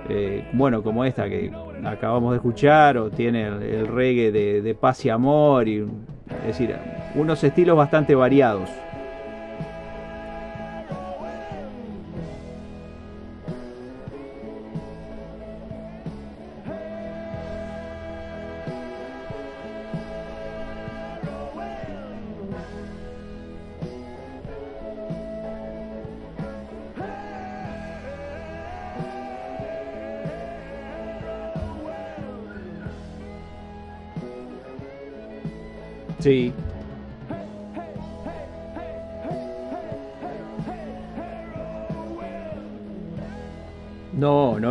eh, 0.10 0.50
bueno, 0.54 0.84
como 0.84 1.06
esta 1.06 1.30
que 1.30 1.52
acabamos 1.86 2.32
de 2.32 2.38
escuchar, 2.38 2.98
o 2.98 3.10
tiene 3.10 3.48
el, 3.48 3.64
el 3.64 3.88
reggae 3.88 4.32
de, 4.32 4.62
de 4.62 4.76
paz 4.76 5.06
y 5.06 5.10
amor, 5.10 5.68
y, 5.68 5.80
es 6.42 6.48
decir, 6.48 6.76
unos 7.16 7.44
estilos 7.44 7.78
bastante 7.78 8.16
variados. 8.16 8.70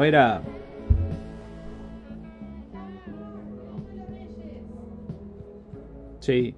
No, 0.04 0.08
no 0.08 0.08
era. 0.08 0.42
Sí. 6.20 6.54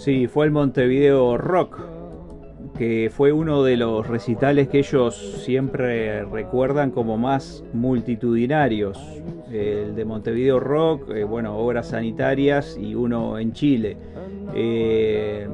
Sí, 0.00 0.28
fue 0.28 0.46
el 0.46 0.50
Montevideo 0.50 1.36
Rock, 1.36 1.78
que 2.78 3.10
fue 3.14 3.32
uno 3.32 3.62
de 3.62 3.76
los 3.76 4.06
recitales 4.06 4.68
que 4.68 4.78
ellos 4.78 5.14
siempre 5.44 6.24
recuerdan 6.24 6.90
como 6.90 7.18
más 7.18 7.62
multitudinarios. 7.74 8.98
El 9.52 9.94
de 9.94 10.04
Montevideo 10.06 10.58
Rock, 10.58 11.10
eh, 11.10 11.24
bueno, 11.24 11.54
obras 11.54 11.88
sanitarias 11.88 12.78
y 12.80 12.94
uno 12.94 13.38
en 13.38 13.52
Chile. 13.52 13.98
Eh, 14.54 15.46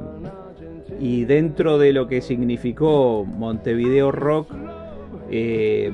y 1.00 1.24
dentro 1.24 1.76
de 1.76 1.92
lo 1.92 2.06
que 2.06 2.20
significó 2.20 3.24
Montevideo 3.24 4.12
Rock, 4.12 4.52
eh, 5.28 5.90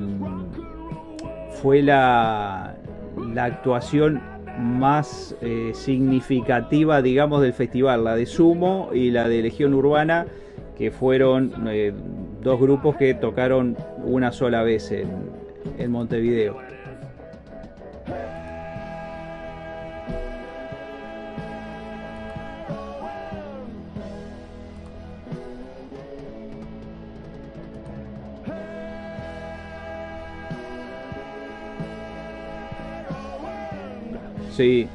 fue 1.59 1.81
la, 1.81 2.75
la 3.33 3.45
actuación 3.45 4.21
más 4.83 5.33
eh, 5.39 5.71
significativa, 5.73 7.01
digamos, 7.01 7.41
del 7.41 7.53
festival, 7.53 8.03
la 8.03 8.17
de 8.17 8.25
Sumo 8.25 8.89
y 8.93 9.11
la 9.11 9.29
de 9.29 9.41
Legión 9.41 9.73
Urbana, 9.73 10.25
que 10.77 10.91
fueron 10.91 11.53
eh, 11.69 11.93
dos 12.41 12.59
grupos 12.59 12.97
que 12.97 13.13
tocaron 13.13 13.77
una 14.03 14.33
sola 14.33 14.61
vez 14.61 14.91
en, 14.91 15.07
en 15.77 15.89
Montevideo. 15.89 16.72
Sí, 34.55 34.87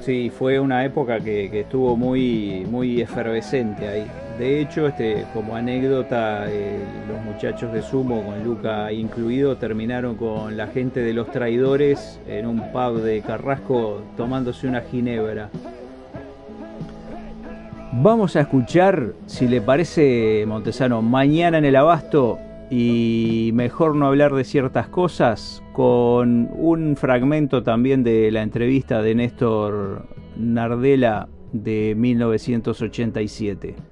sí, 0.00 0.30
fue 0.30 0.58
una 0.58 0.84
época 0.84 1.20
que, 1.20 1.60
estuvo 1.60 1.94
muy, 1.94 2.66
muy 2.70 3.02
efervescente 3.02 3.86
ahí. 3.86 4.06
De 4.38 4.62
hecho, 4.62 4.86
este, 4.86 5.26
como 5.34 5.54
anécdota, 5.54 6.46
eh, 6.48 6.82
los 7.06 7.22
muchachos 7.22 7.70
de 7.74 7.82
Sumo, 7.82 8.22
con 8.24 8.42
Luca 8.42 8.90
incluido, 8.90 9.56
terminaron 9.56 10.16
con 10.16 10.56
la 10.56 10.68
gente 10.68 11.00
de 11.00 11.12
los 11.12 11.30
traidores 11.30 12.18
en 12.26 12.46
un 12.46 12.72
pub 12.72 13.02
de 13.02 13.20
Carrasco 13.20 14.00
tomándose 14.16 14.66
una 14.66 14.80
ginebra. 14.80 15.50
Vamos 17.92 18.36
a 18.36 18.40
escuchar, 18.40 19.12
si 19.26 19.46
le 19.48 19.60
parece, 19.60 20.44
Montesano, 20.46 21.02
mañana 21.02 21.58
en 21.58 21.66
el 21.66 21.76
Abasto 21.76 22.38
y 22.74 23.50
mejor 23.52 23.94
no 23.96 24.06
hablar 24.06 24.32
de 24.32 24.44
ciertas 24.44 24.88
cosas 24.88 25.62
con 25.74 26.48
un 26.54 26.96
fragmento 26.96 27.62
también 27.62 28.02
de 28.02 28.30
la 28.30 28.40
entrevista 28.40 29.02
de 29.02 29.14
Néstor 29.14 30.06
Nardella 30.38 31.28
de 31.52 31.94
1987. 31.94 33.91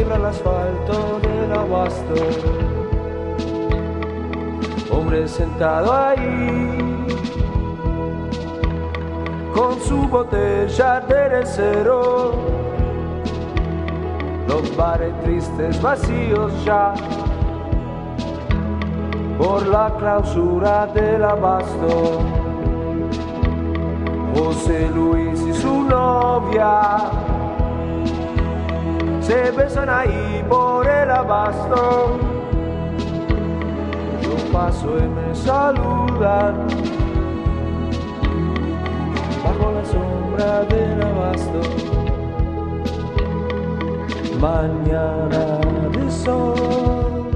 Quiebra 0.00 0.16
el 0.16 0.24
asfalto 0.24 1.20
del 1.20 1.52
abasto. 1.52 2.14
Hombre 4.90 5.28
sentado 5.28 5.92
ahí 5.92 7.06
con 9.52 9.78
su 9.80 10.08
botella 10.08 11.00
de 11.00 11.44
cero 11.44 12.32
los 14.48 14.74
bares 14.74 15.12
tristes 15.20 15.82
vacíos 15.82 16.50
ya 16.64 16.94
por 19.36 19.66
la 19.66 19.94
clausura 19.98 20.86
del 20.86 21.22
abasto. 21.22 22.20
José 24.34 24.88
Luis 24.94 25.42
y 25.42 25.52
su 25.52 25.82
novia 25.82 27.19
se 29.30 29.52
besan 29.52 29.88
ahí 29.88 30.44
por 30.48 30.84
el 30.88 31.08
abasto. 31.08 32.18
Yo 34.22 34.52
paso 34.52 34.98
y 34.98 35.06
me 35.06 35.34
saludan 35.36 36.66
bajo 39.44 39.66
la 39.76 39.84
sombra 39.84 40.64
del 40.64 41.02
abasto 41.10 41.60
mañana 44.40 45.60
de 45.94 46.10
sol, 46.10 47.30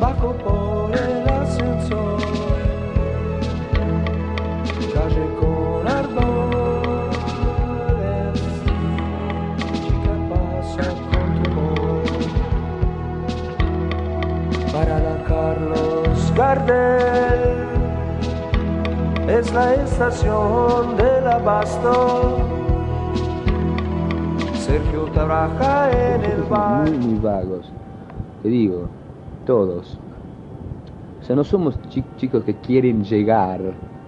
bajo 0.00 0.32
por 0.44 0.69
es 19.28 19.52
la 19.52 19.74
estación 19.74 20.96
del 20.96 21.26
abasto. 21.26 22.38
Sergio 24.54 25.04
trabaja 25.12 25.90
en 25.90 26.24
el 26.24 26.42
bar. 26.44 26.88
Muy, 26.88 26.98
muy 26.98 27.18
vagos. 27.18 27.70
Te 28.42 28.48
digo, 28.48 28.88
todos. 29.44 29.98
O 31.20 31.24
sea, 31.24 31.36
no 31.36 31.44
somos 31.44 31.78
chi- 31.90 32.04
chicos 32.16 32.42
que 32.44 32.54
quieren 32.54 33.04
llegar 33.04 33.60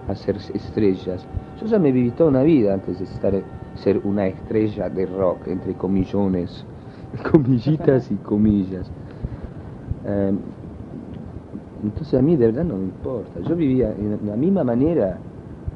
a 0.07 0.15
ser 0.15 0.37
estrellas. 0.37 1.23
Yo 1.61 1.67
ya 1.67 1.77
me 1.77 1.91
viví 1.91 2.09
toda 2.09 2.31
una 2.31 2.41
vida 2.41 2.73
antes 2.73 2.97
de 2.97 3.05
estar, 3.05 3.33
ser 3.75 4.01
una 4.03 4.25
estrella 4.25 4.89
de 4.89 5.05
rock, 5.05 5.49
entre 5.49 5.75
comillones, 5.75 6.65
comillitas 7.31 8.09
y 8.09 8.15
comillas. 8.15 8.89
Em, 10.05 10.39
entonces 11.83 12.17
a 12.17 12.21
mí 12.21 12.35
de 12.35 12.47
verdad 12.47 12.63
no 12.63 12.75
me 12.77 12.85
importa. 12.85 13.39
Yo 13.47 13.55
vivía 13.55 13.91
en 13.91 14.19
la 14.25 14.35
misma 14.35 14.63
manera 14.63 15.17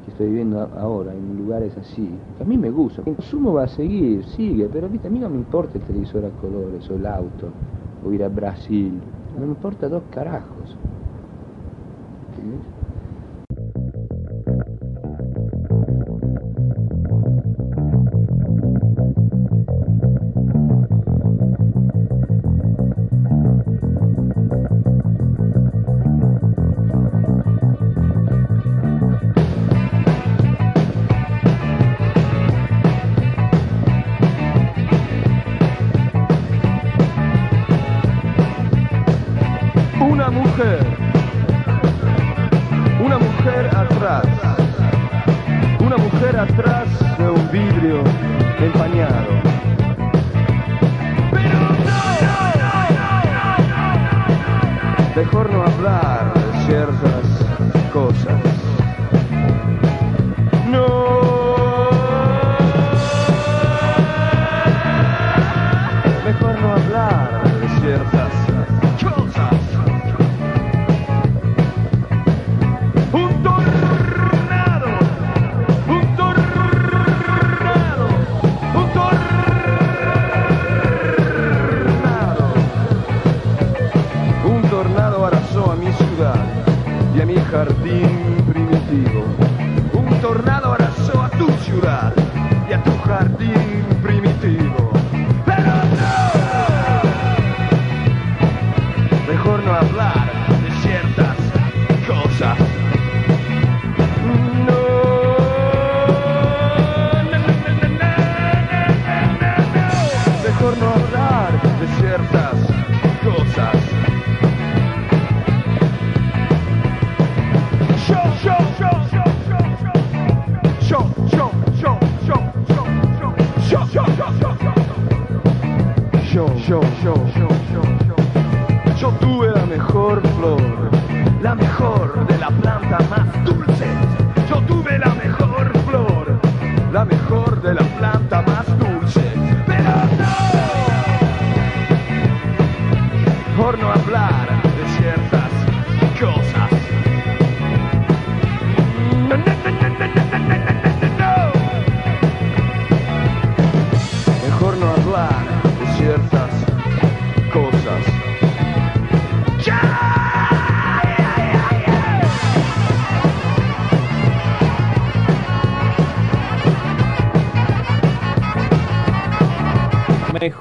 que 0.04 0.10
estoy 0.10 0.28
viviendo 0.28 0.68
ahora, 0.78 1.12
en 1.12 1.38
lugares 1.38 1.76
así. 1.76 2.08
A 2.40 2.44
mí 2.44 2.56
me 2.56 2.70
gusta. 2.70 3.02
El 3.04 3.14
consumo 3.14 3.52
va 3.52 3.64
a 3.64 3.68
seguir, 3.68 4.24
sigue, 4.24 4.68
pero 4.72 4.88
viste, 4.88 5.08
a 5.08 5.10
mí 5.10 5.18
no 5.18 5.28
me 5.28 5.36
importa 5.36 5.76
el 5.76 5.84
televisor 5.84 6.24
a 6.24 6.30
colores, 6.40 6.88
o 6.90 6.94
el 6.94 7.06
auto, 7.06 7.48
o 8.06 8.12
ir 8.12 8.24
a 8.24 8.28
Brasil. 8.28 8.92
No 9.34 9.42
me 9.42 9.48
importa 9.48 9.88
dos 9.88 10.02
carajos. 10.10 10.76
¿Entendés? 12.36 12.77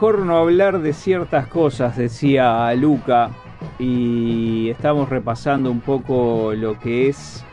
Mejor 0.07 0.25
no 0.25 0.37
hablar 0.37 0.79
de 0.79 0.93
ciertas 0.93 1.47
cosas, 1.47 1.97
decía 1.97 2.73
Luca, 2.75 3.31
y 3.77 4.69
estamos 4.69 5.09
repasando 5.09 5.69
un 5.69 5.81
poco 5.81 6.53
lo 6.55 6.79
que 6.79 7.09
es 7.09 7.43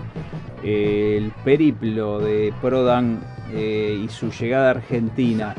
eh, 0.62 1.18
el 1.20 1.32
periplo 1.44 2.20
de 2.20 2.54
Prodan 2.60 3.18
eh, 3.52 4.00
y 4.04 4.08
su 4.08 4.30
llegada 4.30 4.68
a 4.68 4.70
Argentina. 4.70 5.52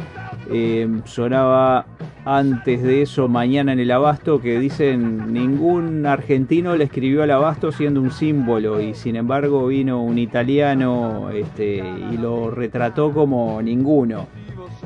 Eh, 0.49 0.87
sonaba 1.03 1.85
antes 2.23 2.81
de 2.81 3.01
eso 3.01 3.27
mañana 3.27 3.73
en 3.73 3.79
el 3.81 3.91
Abasto 3.91 4.39
que 4.39 4.57
dicen 4.57 5.33
ningún 5.33 6.05
argentino 6.05 6.77
le 6.77 6.85
escribió 6.85 7.23
al 7.23 7.31
Abasto 7.31 7.73
siendo 7.73 7.99
un 7.99 8.11
símbolo 8.11 8.79
y 8.79 8.93
sin 8.93 9.17
embargo 9.17 9.67
vino 9.67 10.01
un 10.01 10.17
italiano 10.17 11.29
este, 11.31 11.83
y 12.13 12.17
lo 12.17 12.51
retrató 12.51 13.11
como 13.11 13.61
ninguno. 13.61 14.27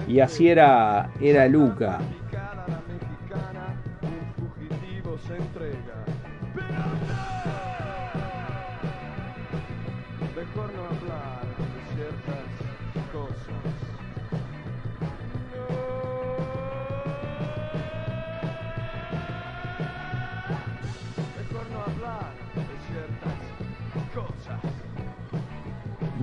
Y 0.08 0.20
así 0.20 0.50
era, 0.50 1.10
era 1.20 1.48
Luca. 1.48 2.00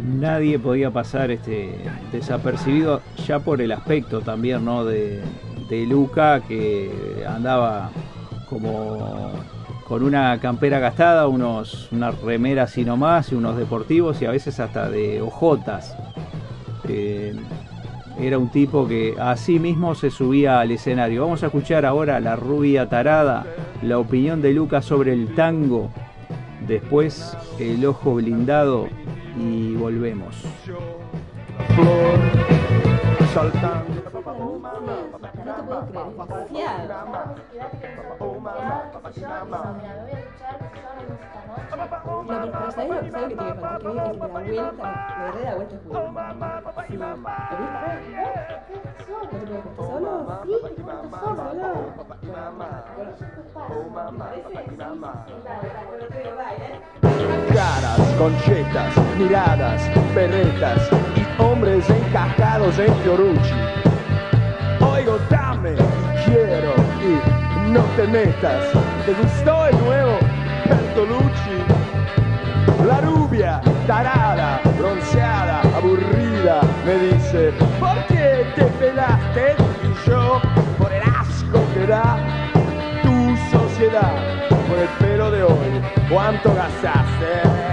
Nadie 0.06 0.58
podía 0.60 0.92
pasar 0.92 1.32
este 1.32 1.74
desapercibido 2.12 3.02
ya 3.26 3.40
por 3.40 3.60
el 3.60 3.72
aspecto 3.72 4.20
también, 4.20 4.64
¿no? 4.64 4.84
De, 4.84 5.22
Luca 5.68 6.42
que 6.46 7.24
andaba 7.28 7.90
como 8.48 9.32
con 9.88 10.04
una 10.04 10.38
campera 10.40 10.78
gastada, 10.78 11.26
unos, 11.26 11.90
unas 11.90 12.20
remeras 12.20 12.70
así 12.70 12.84
nomás, 12.84 13.32
y 13.32 13.34
unos 13.34 13.56
deportivos 13.56 14.22
y 14.22 14.26
a 14.26 14.30
veces 14.30 14.60
hasta 14.60 14.88
de 14.88 15.20
ojotas. 15.20 15.96
Eh, 16.88 17.34
era 18.20 18.38
un 18.38 18.48
tipo 18.48 18.86
que 18.86 19.16
así 19.18 19.58
mismo 19.58 19.96
se 19.96 20.10
subía 20.10 20.60
al 20.60 20.70
escenario. 20.70 21.22
Vamos 21.22 21.42
a 21.42 21.46
escuchar 21.46 21.84
ahora 21.84 22.20
la 22.20 22.36
rubia 22.36 22.88
tarada, 22.88 23.44
la 23.82 23.98
opinión 23.98 24.40
de 24.40 24.52
Luca 24.54 24.82
sobre 24.82 25.12
el 25.12 25.34
tango. 25.34 25.90
Después 26.66 27.36
el 27.58 27.84
ojo 27.84 28.14
blindado 28.14 28.88
y 29.36 29.74
volvemos 29.76 30.44
no 35.46 35.54
te 35.54 35.62
puedo 35.62 35.86
creer, 35.86 36.06
es 36.08 36.26
Caras, 57.54 58.00
conchetas, 58.18 58.96
miradas, 59.16 59.82
berretas 60.14 60.90
y 61.16 61.42
hombres 61.42 61.88
encajados 61.88 62.78
en 62.78 62.94
Fiorucci 62.96 63.85
Oigo, 64.96 65.18
dame 65.28 65.74
quiero 66.24 66.74
y 67.04 67.70
no 67.70 67.82
te 67.96 68.06
metas. 68.06 68.72
¿Te 69.04 69.12
gustó 69.12 69.66
el 69.66 69.78
nuevo 69.84 70.18
Bertolucci? 70.66 71.58
La 72.86 73.02
rubia, 73.02 73.60
tarada, 73.86 74.62
bronceada, 74.78 75.60
aburrida, 75.76 76.62
me 76.86 76.94
dice, 77.08 77.52
¿por 77.78 78.06
qué 78.06 78.46
te 78.54 78.64
pelaste? 78.78 79.56
Y 79.84 80.08
yo, 80.08 80.40
por 80.78 80.90
el 80.90 81.02
asco 81.02 81.62
que 81.74 81.86
da 81.86 82.16
tu 83.02 83.36
sociedad, 83.50 84.14
por 84.66 84.78
el 84.78 84.88
pelo 84.98 85.30
de 85.30 85.42
hoy, 85.42 85.82
¿cuánto 86.08 86.54
gastaste? 86.54 87.65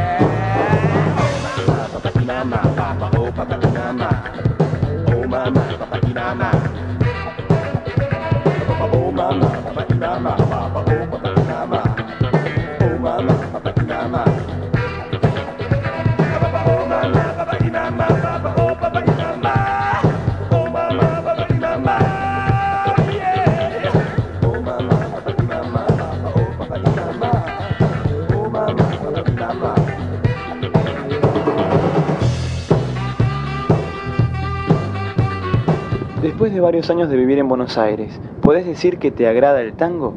De 36.54 36.60
varios 36.60 36.88
años 36.92 37.10
de 37.10 37.18
vivir 37.18 37.40
en 37.40 37.48
Buenos 37.48 37.80
Aires, 37.80 38.22
¿podés 38.44 38.68
decir 38.68 39.00
que 39.00 39.10
te 39.10 39.28
agrada 39.28 39.60
el 39.62 39.74
tango? 39.74 40.14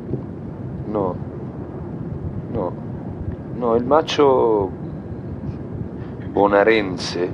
No, 0.92 1.14
no, 2.52 2.72
no, 3.58 3.74
el 3.74 3.84
macho 3.86 4.68
bonaerense, 6.34 7.30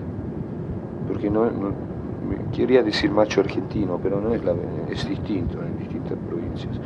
porque 1.08 1.30
no, 1.30 1.46
no- 1.50 1.74
quería 2.52 2.84
decir 2.84 3.10
macho 3.10 3.40
argentino, 3.40 3.98
pero 4.00 4.20
no 4.20 4.32
es 4.32 4.44
la, 4.44 4.52
es 4.88 5.08
distinto 5.08 5.58
en 5.64 5.78
distintas 5.78 6.16
provincias. 6.28 6.76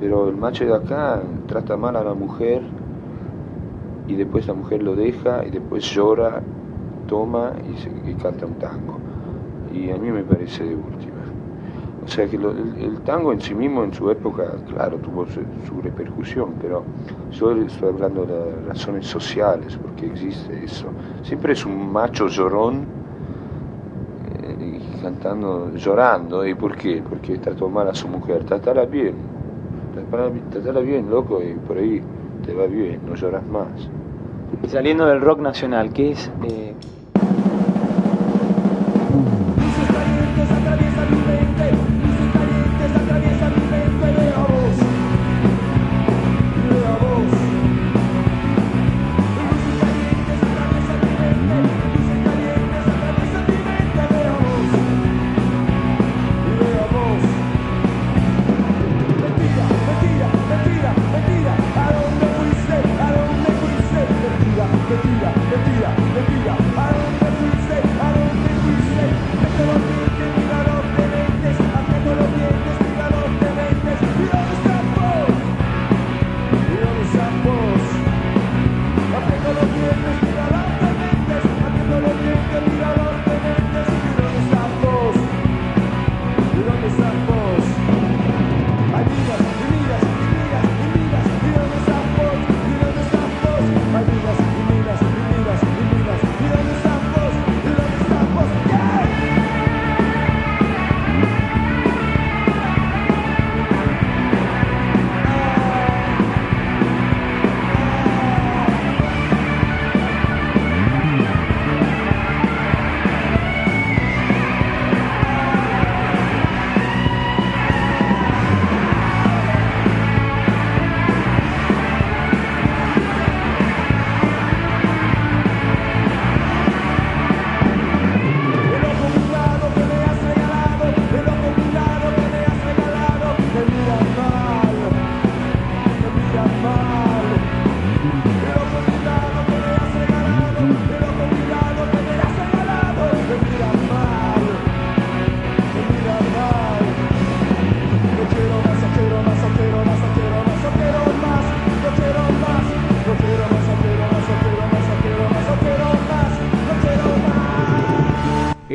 Pero 0.00 0.28
el 0.28 0.36
macho 0.36 0.64
de 0.64 0.74
acá 0.74 1.20
trata 1.46 1.76
mal 1.76 1.94
a 1.96 2.02
la 2.02 2.14
mujer 2.14 2.62
y 4.08 4.14
después 4.16 4.46
la 4.48 4.54
mujer 4.54 4.82
lo 4.82 4.96
deja 4.96 5.44
y 5.46 5.50
después 5.50 5.84
llora, 5.94 6.40
toma 7.06 7.52
y, 8.06 8.14
canta 8.14 8.46
un 8.46 8.54
tango. 8.54 8.98
Y 9.72 9.90
a 9.90 9.96
mí 9.96 10.10
me 10.10 10.24
parece 10.24 10.64
de 10.64 10.74
última. 10.74 11.09
O 11.09 11.09
sea 12.10 12.28
que 12.28 12.38
lo- 12.38 12.52
el, 12.52 13.02
tango 13.02 13.32
en 13.32 13.40
sí 13.40 13.54
mismo 13.54 13.84
en 13.84 13.92
su 13.94 14.10
época, 14.10 14.62
claro, 14.64 15.00
tuvo 15.00 15.26
su, 15.26 15.46
su 15.66 15.80
repercusión, 15.82 16.56
pero 16.56 16.90
yo 17.30 17.52
estoy 17.62 17.90
hablando 17.90 18.26
de 18.26 18.60
razones 18.62 19.06
sociales, 19.06 19.78
porque 19.80 20.06
existe 20.08 20.64
eso. 20.64 20.96
Siempre 21.22 21.52
es 21.54 21.64
un 21.66 21.90
macho 21.92 22.26
llorón 22.28 22.90
eh, 24.24 24.80
cantando, 25.00 25.70
llorando. 25.76 26.46
¿Y 26.46 26.54
por 26.54 26.76
qué? 26.76 27.02
Porque 27.02 27.38
trató 27.38 27.68
mal 27.68 27.88
a 27.88 27.94
su 27.94 28.08
mujer. 28.08 28.44
Tratala 28.44 28.86
bien. 28.86 29.26
Tratala, 29.92 30.80
bien, 30.80 31.10
loco, 31.10 31.42
y 31.42 31.58
por 31.60 31.78
ahí 31.78 32.06
te 32.42 32.54
va 32.54 32.66
bien, 32.66 33.04
no 33.06 33.14
lloras 33.16 33.48
más. 33.48 33.90
Saliendo 34.66 35.04
del 35.06 35.20
rock 35.20 35.40
nacional, 35.40 35.92
¿qué 35.92 36.12
es? 36.12 36.32
eh, 36.40 36.76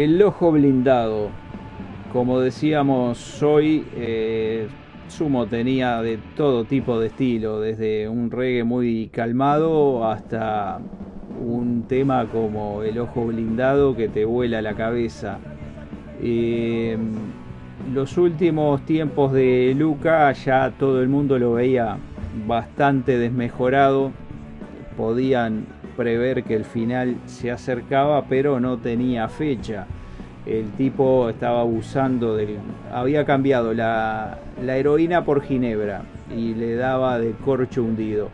El 0.05 0.21
ojo 0.21 0.51
blindado. 0.51 1.29
Como 2.13 2.39
decíamos 2.39 3.41
hoy, 3.41 3.87
eh, 3.95 4.67
Sumo 5.07 5.47
tenía 5.47 5.99
de 6.03 6.19
todo 6.35 6.63
tipo 6.63 6.99
de 6.99 7.07
estilo, 7.07 7.59
desde 7.59 8.07
un 8.07 8.29
reggae 8.29 8.63
muy 8.63 9.07
calmado 9.07 10.07
hasta 10.07 10.79
un 11.43 11.85
tema 11.87 12.27
como 12.27 12.83
El 12.83 12.99
ojo 12.99 13.25
blindado 13.25 13.95
que 13.95 14.07
te 14.07 14.25
vuela 14.25 14.61
la 14.61 14.75
cabeza. 14.75 15.39
Eh, 16.21 16.95
los 17.91 18.15
últimos 18.19 18.85
tiempos 18.85 19.33
de 19.33 19.73
Luca 19.75 20.31
ya 20.33 20.69
todo 20.77 21.01
el 21.01 21.09
mundo 21.09 21.39
lo 21.39 21.53
veía 21.53 21.97
bastante 22.45 23.17
desmejorado. 23.17 24.11
Podían 24.97 25.65
prever 25.97 26.43
que 26.43 26.55
el 26.55 26.65
final 26.65 27.17
se 27.25 27.51
acercaba, 27.51 28.25
pero 28.25 28.59
no 28.59 28.77
tenía 28.77 29.27
fecha. 29.27 29.87
el 30.45 30.69
tipo 30.71 31.29
estaba 31.29 31.61
abusando 31.61 32.35
del... 32.35 32.57
había 32.91 33.25
cambiado 33.25 33.73
la, 33.73 34.37
la 34.63 34.77
heroína 34.77 35.25
por 35.25 35.41
ginebra 35.41 36.03
y 36.35 36.53
le 36.53 36.75
daba 36.75 37.19
de 37.19 37.31
corcho 37.31 37.83
hundido. 37.83 38.29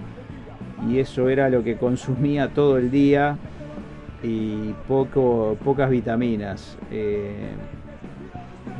Y 0.90 1.00
eso 1.00 1.30
era 1.30 1.50
lo 1.50 1.64
que 1.64 1.78
consumía 1.78 2.50
todo 2.50 2.78
el 2.78 2.90
día 2.90 3.38
y 4.24 4.74
poco, 4.88 5.58
pocas 5.64 5.90
vitaminas. 5.90 6.78
Eh, 6.92 7.52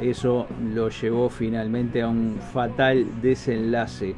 eso 0.02 0.48
lo 0.74 0.90
llevó 0.90 1.30
finalmente 1.30 2.02
a 2.02 2.08
un 2.08 2.38
fatal 2.54 3.06
desenlace. 3.22 4.16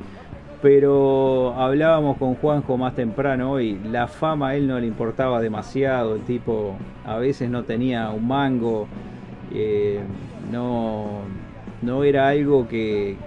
Pero 0.64 1.54
hablábamos 1.58 2.16
con 2.16 2.36
Juanjo 2.36 2.78
más 2.78 2.96
temprano 2.96 3.52
hoy, 3.52 3.78
la 3.84 4.08
fama 4.08 4.48
a 4.48 4.56
él 4.56 4.66
no 4.66 4.80
le 4.80 4.88
importaba 4.88 5.42
demasiado, 5.42 6.16
el 6.16 6.22
tipo 6.22 6.78
a 7.04 7.18
veces 7.18 7.50
no 7.50 7.64
tenía 7.66 8.10
un 8.12 8.26
mango, 8.26 8.88
eh, 9.54 10.00
no, 10.54 11.24
no 11.82 12.06
era 12.06 12.30
algo 12.30 12.70
que, 12.70 13.18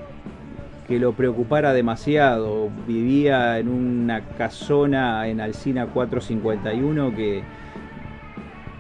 que 0.88 0.98
lo 0.98 1.12
preocupara 1.12 1.74
demasiado. 1.74 2.70
Vivía 2.86 3.58
en 3.58 3.68
una 3.68 4.22
casona 4.38 5.28
en 5.28 5.42
Alcina 5.42 5.88
451 5.88 7.14
que 7.14 7.42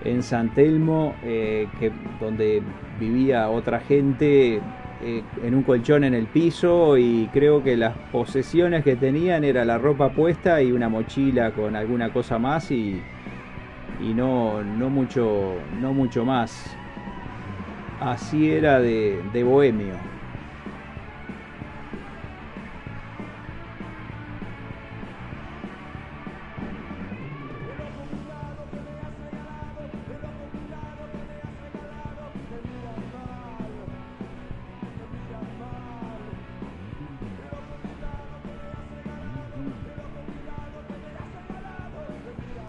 en 0.02 0.22
San 0.22 0.54
Telmo, 0.54 1.14
eh, 1.24 1.68
que, 1.78 1.92
donde 2.18 2.62
vivía 2.98 3.50
otra 3.50 3.80
gente 3.80 4.62
eh, 5.08 5.22
en 5.44 5.54
un 5.54 5.62
colchón 5.62 6.02
en 6.02 6.14
el 6.14 6.26
piso 6.26 6.98
y 6.98 7.28
creo 7.32 7.62
que 7.62 7.76
las 7.76 7.96
posesiones 8.10 8.82
que 8.82 8.96
tenían 8.96 9.44
era 9.44 9.64
la 9.64 9.78
ropa 9.78 10.10
puesta 10.10 10.60
y 10.60 10.72
una 10.72 10.88
mochila 10.88 11.52
con 11.52 11.76
alguna 11.76 12.12
cosa 12.12 12.40
más 12.40 12.72
y, 12.72 13.00
y 14.00 14.14
no, 14.14 14.64
no, 14.64 14.90
mucho, 14.90 15.54
no 15.80 15.92
mucho 15.92 16.24
más. 16.24 16.76
Así 18.00 18.50
era 18.50 18.80
de, 18.80 19.22
de 19.32 19.44
bohemio. 19.44 19.94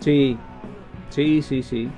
Sí, 0.08 0.46
sí, 1.10 1.42
sí, 1.44 1.64
sí. 1.64 1.98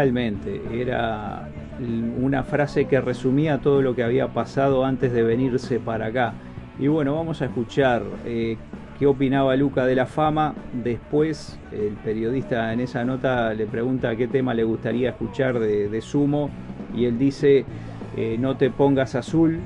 Totalmente, 0.00 0.62
era 0.72 1.46
una 2.22 2.42
frase 2.42 2.86
que 2.86 3.02
resumía 3.02 3.58
todo 3.58 3.82
lo 3.82 3.94
que 3.94 4.02
había 4.02 4.28
pasado 4.28 4.86
antes 4.86 5.12
de 5.12 5.22
venirse 5.22 5.78
para 5.78 6.06
acá. 6.06 6.32
Y 6.78 6.86
bueno, 6.86 7.14
vamos 7.16 7.42
a 7.42 7.44
escuchar 7.44 8.02
eh, 8.24 8.56
qué 8.98 9.06
opinaba 9.06 9.54
Luca 9.56 9.84
de 9.84 9.94
la 9.94 10.06
fama. 10.06 10.54
Después 10.72 11.58
el 11.70 11.98
periodista 12.02 12.72
en 12.72 12.80
esa 12.80 13.04
nota 13.04 13.52
le 13.52 13.66
pregunta 13.66 14.16
qué 14.16 14.26
tema 14.26 14.54
le 14.54 14.64
gustaría 14.64 15.10
escuchar 15.10 15.58
de, 15.58 16.00
Sumo 16.00 16.48
y 16.96 17.04
él 17.04 17.18
dice 17.18 17.66
eh, 18.16 18.38
no 18.40 18.56
te 18.56 18.70
pongas 18.70 19.14
azul, 19.14 19.58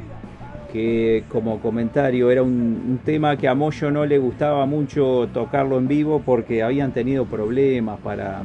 que 0.72 1.22
como 1.28 1.61
comentario 1.61 2.28
era 2.32 2.43
un, 2.43 2.51
un, 2.51 2.99
tema 3.05 3.37
que 3.37 3.47
a 3.47 3.55
Moyo 3.55 3.93
no 3.93 4.05
le 4.05 4.18
gustaba 4.18 4.66
mucho 4.66 5.28
tocarlo 5.32 5.78
en 5.78 5.87
vivo 5.87 6.22
porque 6.26 6.64
habían 6.64 6.91
tenido 6.91 7.24
problemas 7.24 8.01
para 8.01 8.43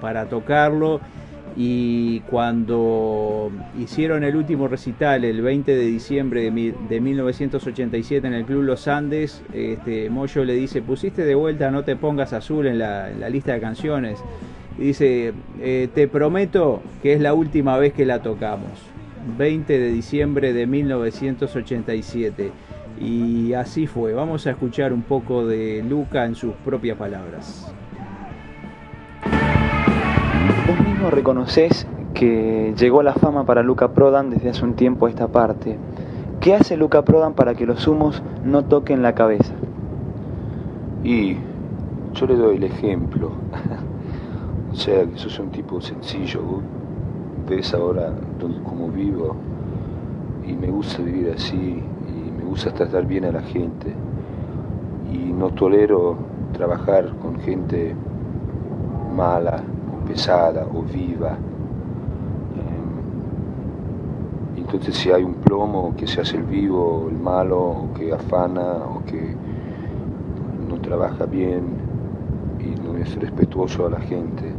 para 0.00 0.26
tocarlo 0.26 1.00
y 1.56 2.20
cuando 2.20 3.50
hicieron 3.78 4.24
el 4.24 4.36
último 4.36 4.68
recital 4.68 5.24
el 5.24 5.40
20 5.40 5.74
de 5.74 5.86
diciembre 5.86 6.42
de, 6.42 6.50
mi, 6.50 6.70
de 6.70 7.00
1987 7.00 8.26
en 8.26 8.34
el 8.34 8.44
Club 8.44 8.62
Los 8.62 8.86
Andes, 8.88 9.42
este, 9.54 10.10
Moyo 10.10 10.44
le 10.44 10.52
dice, 10.52 10.82
pusiste 10.82 11.24
de 11.24 11.34
vuelta 11.34 11.70
No 11.70 11.82
te 11.82 11.96
pongas 11.96 12.34
azul 12.34 12.66
en 12.66 12.78
la, 12.78 13.10
en 13.10 13.20
la 13.20 13.30
lista 13.30 13.54
de 13.54 13.60
canciones. 13.60 14.22
Y 14.78 14.88
dice, 14.88 15.32
eh, 15.60 15.88
te 15.94 16.06
prometo 16.08 16.82
que 17.02 17.14
es 17.14 17.20
la 17.20 17.32
última 17.32 17.78
vez 17.78 17.94
que 17.94 18.04
la 18.04 18.20
tocamos. 18.20 18.70
20 19.38 19.78
de 19.78 19.90
diciembre 19.90 20.52
de 20.52 20.66
1987. 20.66 22.50
Y 23.00 23.54
así 23.54 23.86
fue. 23.86 24.12
Vamos 24.12 24.46
a 24.46 24.50
escuchar 24.50 24.92
un 24.92 25.02
poco 25.02 25.46
de 25.46 25.82
Luca 25.88 26.26
en 26.26 26.34
sus 26.34 26.52
propias 26.64 26.98
palabras. 26.98 27.72
Reconoces 31.10 31.86
que 32.14 32.74
llegó 32.78 33.02
la 33.02 33.14
fama 33.14 33.44
para 33.44 33.62
Luca 33.62 33.92
Prodan 33.92 34.30
desde 34.30 34.50
hace 34.50 34.64
un 34.64 34.74
tiempo 34.74 35.06
a 35.06 35.10
esta 35.10 35.28
parte. 35.28 35.76
¿Qué 36.40 36.54
hace 36.54 36.76
Luca 36.76 37.02
Prodan 37.02 37.34
para 37.34 37.54
que 37.54 37.66
los 37.66 37.86
humos 37.86 38.22
no 38.44 38.64
toquen 38.64 39.02
la 39.02 39.14
cabeza? 39.14 39.52
Y 41.04 41.36
yo 42.14 42.26
le 42.26 42.36
doy 42.36 42.56
el 42.56 42.64
ejemplo. 42.64 43.30
o 44.72 44.74
sea, 44.74 45.04
que 45.06 45.18
sos 45.18 45.38
un 45.38 45.50
tipo 45.50 45.80
sencillo. 45.80 46.40
Ves 47.48 47.74
ahora 47.74 48.12
cómo 48.64 48.88
vivo 48.88 49.36
y 50.46 50.52
me 50.54 50.68
gusta 50.68 51.02
vivir 51.02 51.32
así 51.36 51.56
y 51.56 52.30
me 52.38 52.44
gusta 52.44 52.72
tratar 52.72 53.06
bien 53.06 53.24
a 53.24 53.32
la 53.32 53.42
gente. 53.42 53.94
Y 55.12 55.32
no 55.32 55.50
tolero 55.50 56.16
trabajar 56.52 57.12
con 57.22 57.38
gente 57.40 57.94
mala, 59.14 59.62
pesada 60.06 60.66
o 60.72 60.82
viva. 60.82 61.36
Entonces 64.66 64.96
si 64.96 65.12
hay 65.12 65.22
un 65.22 65.34
plomo 65.34 65.94
que 65.96 66.08
se 66.08 66.20
hace 66.20 66.38
el 66.38 66.42
vivo, 66.42 67.06
el 67.08 67.16
malo, 67.16 67.60
o 67.60 67.94
que 67.94 68.12
afana, 68.12 68.78
o 68.84 69.04
que 69.04 69.36
no 70.68 70.80
trabaja 70.80 71.24
bien 71.24 71.62
y 72.58 72.78
no 72.80 72.98
es 72.98 73.14
respetuoso 73.14 73.86
a 73.86 73.90
la 73.90 74.00
gente, 74.00 74.52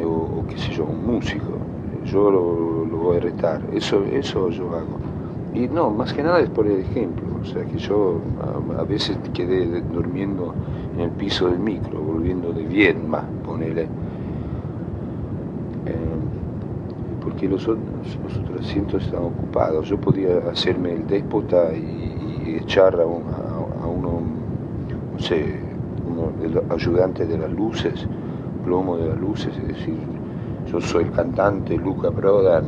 o, 0.00 0.40
o 0.40 0.46
qué 0.46 0.56
sé 0.56 0.72
yo, 0.72 0.84
un 0.84 1.04
músico, 1.04 1.58
yo 2.04 2.30
lo, 2.30 2.96
voy 2.98 3.16
a 3.16 3.20
retar, 3.20 3.62
eso, 3.72 4.04
eso 4.04 4.48
yo 4.50 4.68
hago. 4.68 4.98
Y 5.52 5.66
no, 5.66 5.90
más 5.90 6.12
que 6.12 6.22
nada 6.22 6.38
es 6.38 6.48
por 6.48 6.66
el 6.68 6.78
ejemplo, 6.78 7.26
o 7.42 7.44
sea 7.44 7.64
que 7.64 7.78
yo 7.78 8.20
a, 8.78 8.80
a 8.80 8.84
veces 8.84 9.18
quedé 9.32 9.82
durmiendo 9.92 10.54
en 10.94 11.00
el 11.00 11.10
piso 11.10 11.48
del 11.48 11.58
micro, 11.58 12.00
volviendo 12.00 12.52
de 12.52 12.62
Viedma, 12.62 13.24
ponele 13.44 13.88
porque 17.34 17.48
los, 17.48 17.66
los 17.66 18.36
otros 18.38 18.60
asientos 18.60 19.02
estaban 19.02 19.26
ocupados. 19.26 19.88
Yo 19.88 20.00
podía 20.00 20.38
hacerme 20.50 20.92
el 20.92 21.06
déspota 21.06 21.72
y, 21.72 22.60
echar 22.62 23.00
a, 23.00 23.06
un, 23.06 23.22
a, 23.82 23.86
uno, 23.86 24.20
no 25.12 25.18
sé, 25.18 25.58
uno, 26.08 26.30
el 26.42 26.62
ayudante 26.70 27.26
de 27.26 27.38
las 27.38 27.50
luces, 27.50 28.06
plomo 28.64 28.96
de 28.96 29.08
las 29.08 29.18
luces, 29.18 29.52
es 29.56 29.68
decir, 29.68 29.98
yo 30.70 30.80
soy 30.80 31.04
el 31.04 31.10
cantante 31.10 31.76
Luca 31.76 32.10
Prodan, 32.10 32.64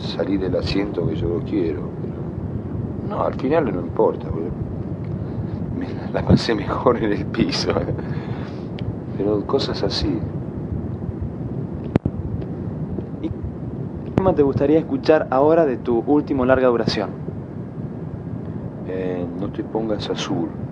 salí 0.00 0.38
del 0.38 0.56
asiento 0.56 1.06
que 1.06 1.16
yo 1.16 1.28
lo 1.28 1.40
quiero. 1.40 1.82
No, 3.08 3.24
al 3.24 3.34
final 3.34 3.72
no 3.72 3.80
importa, 3.80 4.28
me 5.78 6.12
la 6.12 6.24
pasé 6.24 6.54
mejor 6.54 6.96
en 6.96 7.12
el 7.12 7.26
piso. 7.26 7.72
Pero 9.18 9.46
cosas 9.46 9.82
así. 9.82 10.18
Te 14.32 14.42
gustaría 14.42 14.78
escuchar 14.78 15.26
ahora 15.30 15.66
de 15.66 15.76
tu 15.76 15.98
último 16.06 16.46
larga 16.46 16.68
duración? 16.68 17.10
Eh, 18.86 19.26
no 19.28 19.50
te 19.50 19.64
pongas 19.64 20.08
azul. 20.08 20.63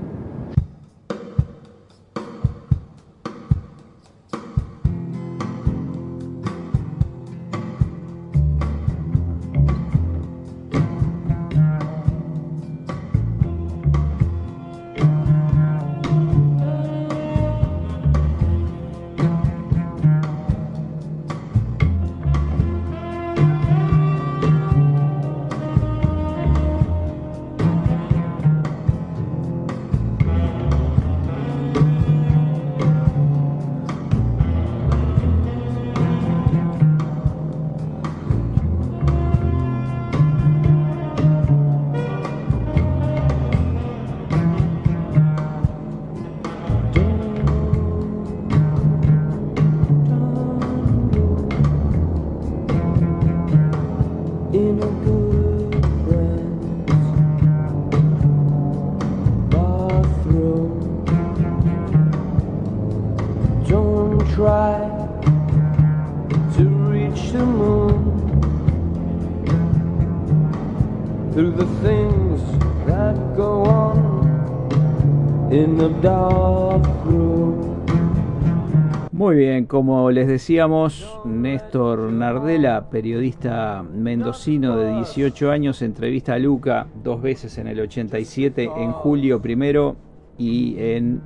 Decíamos, 80.33 81.21
Néstor 81.27 82.11
Nardela, 82.11 82.89
periodista 82.89 83.83
mendocino 83.83 84.79
de 84.79 84.95
18 84.95 85.51
años, 85.51 85.83
entrevista 85.83 86.35
a 86.35 86.39
Luca 86.39 86.87
dos 87.05 87.21
veces 87.21 87.59
en 87.59 87.67
el 87.69 87.79
87, 87.79 88.65
en 88.65 88.93
julio 88.93 89.43
primero 89.43 89.97
y 90.39 90.77
en 90.79 91.21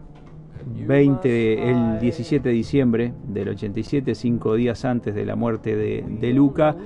20, 0.89 1.71
el 1.71 2.01
17 2.01 2.49
de 2.49 2.55
diciembre 2.55 3.13
del 3.29 3.51
87, 3.51 4.17
cinco 4.17 4.57
días 4.57 4.85
antes 4.85 5.15
de 5.15 5.25
la 5.25 5.37
muerte 5.37 5.77
de, 5.77 6.33
Luca, 6.33 6.77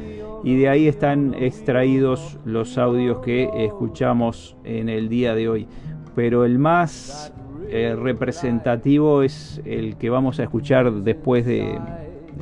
y 0.44 0.56
de 0.56 0.68
ahí 0.68 0.88
están 0.88 1.32
extraídos 1.32 2.38
los 2.44 2.76
audios 2.76 3.20
que 3.20 3.48
escuchamos 3.64 4.56
en 4.64 4.90
el 4.90 5.08
día 5.08 5.34
de 5.34 5.48
hoy. 5.48 5.66
Pero 6.14 6.44
el 6.44 6.58
más 6.58 7.32
eh, 7.70 7.96
representativo 7.98 9.22
es 9.22 9.62
el 9.64 9.96
que 9.96 10.10
vamos 10.10 10.38
a 10.38 10.42
escuchar 10.42 10.92
después 10.92 11.46
de, 11.46 11.78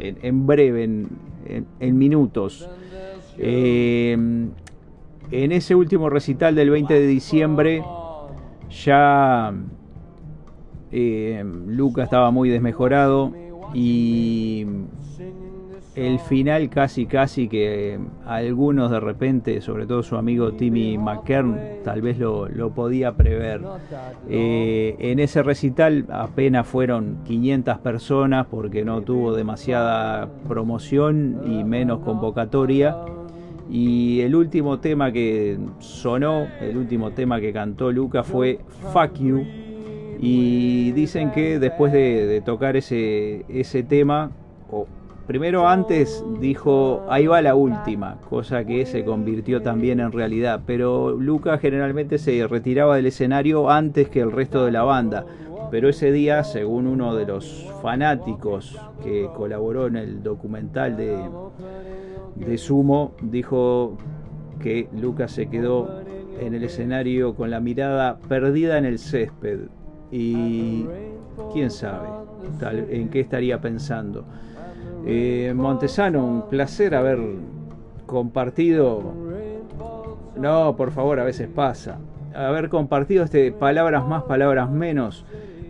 en, 0.00 0.46
breve, 0.46 0.84
en, 0.84 1.08
en- 1.46 1.66
en 1.80 1.98
minutos. 1.98 2.68
Eh, 3.38 4.12
en 5.30 5.52
ese 5.52 5.74
último 5.74 6.08
recital 6.10 6.54
del 6.54 6.70
20 6.70 6.94
de 6.94 7.06
diciembre 7.06 7.82
ya 8.70 9.52
eh, 10.90 11.44
Luca 11.66 12.02
estaba 12.04 12.30
muy 12.30 12.48
desmejorado 12.48 13.32
y 13.74 14.66
el 15.98 16.20
final 16.20 16.70
casi 16.70 17.06
casi 17.06 17.48
que 17.48 17.98
algunos 18.24 18.90
de 18.90 19.00
repente, 19.00 19.60
sobre 19.60 19.84
todo 19.84 20.04
su 20.04 20.16
amigo 20.16 20.52
Timmy 20.52 20.96
McKern, 20.96 21.82
tal 21.82 22.02
vez 22.02 22.18
lo, 22.18 22.48
lo 22.48 22.70
podía 22.70 23.12
prever. 23.12 23.62
Eh, 24.28 24.94
en 25.00 25.18
ese 25.18 25.42
recital 25.42 26.06
apenas 26.10 26.68
fueron 26.68 27.18
500 27.24 27.78
personas 27.78 28.46
porque 28.46 28.84
no 28.84 29.02
tuvo 29.02 29.34
demasiada 29.34 30.28
promoción 30.46 31.40
y 31.46 31.64
menos 31.64 31.98
convocatoria. 32.00 32.96
Y 33.68 34.20
el 34.20 34.36
último 34.36 34.78
tema 34.78 35.10
que 35.10 35.58
sonó, 35.80 36.46
el 36.60 36.76
último 36.76 37.10
tema 37.10 37.40
que 37.40 37.52
cantó 37.52 37.90
Luca 37.90 38.22
fue 38.22 38.60
Fuck 38.92 39.18
You. 39.18 39.44
Y 40.20 40.92
dicen 40.92 41.32
que 41.32 41.58
después 41.58 41.92
de, 41.92 42.26
de 42.26 42.40
tocar 42.40 42.76
ese, 42.76 43.44
ese 43.48 43.82
tema, 43.82 44.30
o 44.70 44.86
primero 45.28 45.68
antes 45.68 46.24
dijo 46.40 47.04
ahí 47.10 47.26
va 47.26 47.42
la 47.42 47.54
última, 47.54 48.16
cosa 48.30 48.64
que 48.64 48.86
se 48.86 49.04
convirtió 49.04 49.60
también 49.60 50.00
en 50.00 50.10
realidad. 50.10 50.62
Pero 50.66 51.12
Luca 51.12 51.58
generalmente 51.58 52.18
se 52.18 52.48
retiraba 52.48 52.96
del 52.96 53.06
escenario 53.06 53.70
antes 53.70 54.08
que 54.08 54.20
el 54.20 54.32
resto 54.32 54.64
de 54.64 54.72
la 54.72 54.82
banda. 54.82 55.26
Pero 55.70 55.90
ese 55.90 56.10
día, 56.12 56.44
según 56.44 56.86
uno 56.86 57.14
de 57.14 57.26
los 57.26 57.70
fanáticos 57.82 58.80
que 59.04 59.28
colaboró 59.36 59.86
en 59.86 59.96
el 59.96 60.22
documental 60.22 60.96
de, 60.96 61.18
de 62.34 62.58
Sumo, 62.58 63.12
dijo 63.20 63.98
que 64.62 64.88
Lucas 64.98 65.32
se 65.32 65.50
quedó 65.50 66.00
en 66.40 66.54
el 66.54 66.64
escenario 66.64 67.34
con 67.34 67.50
la 67.50 67.60
mirada 67.60 68.18
perdida 68.28 68.78
en 68.78 68.86
el 68.86 68.98
césped. 68.98 69.68
Y 70.10 70.86
quién 71.52 71.70
sabe 71.70 72.08
en 72.88 73.10
qué 73.10 73.20
estaría 73.20 73.60
pensando. 73.60 74.24
Eh, 75.10 75.54
Montesano, 75.56 76.22
un 76.22 76.50
placer 76.50 76.94
haber 76.94 77.18
compartido. 78.04 79.14
No, 80.36 80.76
por 80.76 80.90
favor, 80.90 81.18
a 81.18 81.24
veces 81.24 81.48
pasa. 81.48 81.98
Haber 82.34 82.68
compartido 82.68 83.24
este 83.24 83.50
palabras 83.50 84.06
más, 84.06 84.24
palabras 84.24 84.70
menos. 84.70 85.24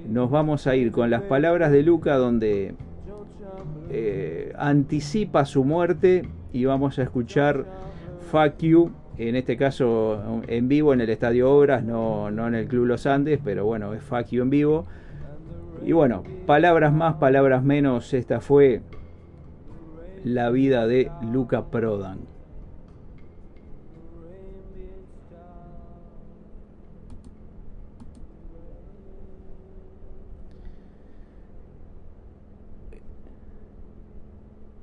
Nos 0.09 0.29
vamos 0.29 0.67
a 0.67 0.75
ir 0.75 0.91
con 0.91 1.11
las 1.11 1.23
palabras 1.23 1.71
de 1.71 1.85
Luca 1.85 2.17
donde 2.17 2.75
eh, 3.91 4.53
anticipa 4.59 5.45
su 5.45 5.63
muerte 5.63 6.29
y 6.53 6.65
vamos 6.65 6.99
a 6.99 7.05
escuchar 7.05 7.65
Fuck 8.33 8.59
You, 8.59 8.91
en 9.19 9.37
este 9.37 9.57
caso 9.57 10.43
en 10.49 10.67
vivo 10.67 10.93
en 10.93 11.01
el 11.01 11.11
Estadio 11.11 11.49
Obras, 11.49 11.85
no, 11.85 12.33
no 12.33 12.49
en 12.49 12.57
el 12.57 12.67
Club 12.67 12.87
Los 12.87 13.07
Andes, 13.07 13.39
pero 13.45 13.65
bueno, 13.65 13.95
es 13.95 14.03
Fuck 14.03 14.31
You 14.31 14.43
en 14.43 14.51
vivo. 14.51 14.85
Y 15.87 15.93
bueno, 15.93 16.25
palabras 16.45 16.93
más, 16.93 17.15
palabras 17.15 17.63
menos, 17.63 18.13
esta 18.15 18.41
fue 18.41 18.83
la 20.25 20.51
vida 20.51 20.87
de 20.87 21.11
Luca 21.23 21.67
Prodan. 21.71 22.19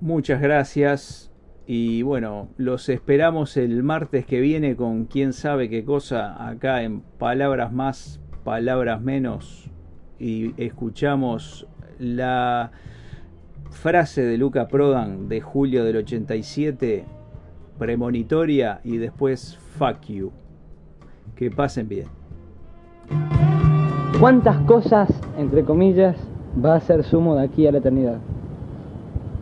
Muchas 0.06 0.40
gracias 0.40 1.32
y 1.66 2.04
bueno, 2.04 2.50
los 2.58 2.90
esperamos 2.90 3.58
el 3.58 3.82
martes 3.82 4.26
que 4.28 4.40
viene 4.40 4.76
con 4.76 5.06
quién 5.06 5.34
sabe 5.34 5.68
qué 5.68 5.84
cosa 5.84 6.48
acá 6.48 6.84
en 6.84 7.02
Palabras 7.02 7.74
más, 7.74 8.20
Palabras 8.44 9.02
menos 9.02 9.72
y 10.20 10.54
escuchamos 10.64 11.66
la 11.98 12.72
frase 13.72 14.24
de 14.24 14.38
Luca 14.38 14.68
Prodan 14.68 15.28
de 15.28 15.42
julio 15.42 15.84
del 15.84 15.98
87, 15.98 17.06
premonitoria 17.78 18.80
y 18.84 18.98
después 18.98 19.58
fuck 19.78 20.02
you. 20.08 20.32
Que 21.36 21.52
pasen 21.52 21.88
bien. 21.88 22.08
¿Cuántas 24.20 24.58
cosas, 24.62 25.10
entre 25.38 25.64
comillas, 25.64 26.16
va 26.64 26.76
a 26.76 26.80
ser 26.80 27.04
sumo 27.04 27.36
de 27.36 27.44
aquí 27.44 27.68
a 27.68 27.72
la 27.72 27.80
eternidad? 27.80 28.20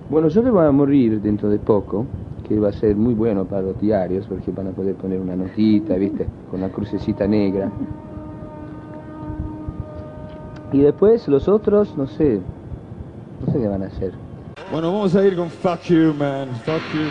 Bueno, 0.10 0.28
yo 0.28 0.44
que 0.44 0.50
voy 0.50 0.66
a 0.66 0.72
morir 0.72 1.22
dentro 1.22 1.50
de 1.50 1.60
poco, 1.60 2.06
que 2.48 2.60
va 2.60 2.70
a 2.70 2.74
ser 2.74 2.96
muy 2.96 3.14
bueno 3.14 3.46
para 3.46 3.62
los 3.62 3.80
diarios, 3.80 4.26
porque 4.28 4.52
van 4.52 4.68
a 4.68 4.72
poder 4.72 4.96
poner 4.96 5.20
una 5.20 5.36
notita, 5.36 5.96
¿viste? 5.96 6.28
Con 6.50 6.62
la 6.62 6.70
crucecita 6.70 7.28
negra. 7.28 7.72
Y 10.72 10.80
después 10.80 11.28
los 11.28 11.48
otros, 11.48 11.96
no 11.96 12.08
sé, 12.08 12.42
no 13.46 13.54
sé 13.54 13.60
qué 13.60 13.68
van 13.68 13.84
a 13.84 13.88
hacer. 13.88 14.14
Bueno, 14.72 14.92
vamos 14.92 15.16
a 15.16 15.26
ir 15.26 15.36
con 15.36 15.50
Fuck 15.50 15.82
You, 15.84 16.14
man. 16.14 16.50
Fuck 16.66 16.82
You. 16.94 17.10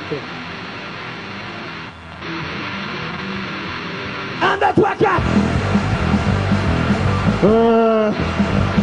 ¡Anda, 4.40 4.72
tuaca! 4.74 5.18
Uh, 7.44 8.81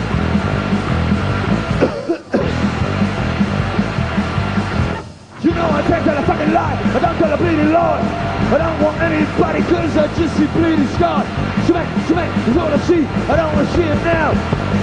fucking 6.50 6.54
lie. 6.54 6.96
I 6.96 7.00
don't 7.00 7.18
tell 7.18 7.34
a 7.34 7.38
bleeding 7.38 7.72
lie. 7.72 8.02
I 8.52 8.58
don't 8.58 8.82
want 8.82 8.98
anybody 9.02 9.62
cause 9.64 9.98
I 9.98 10.08
just 10.18 10.36
see 10.38 10.48
bleeding 10.48 10.88
scars. 10.96 11.28
Smack, 11.68 11.88
smack 12.08 12.48
is 12.48 12.58
all 12.58 12.74
I 12.74 12.78
see. 12.88 13.06
I 13.06 13.36
don't 13.36 13.54
want 13.54 13.68
to 13.68 13.76
see 13.76 13.84
it 13.84 14.02
now. 14.04 14.32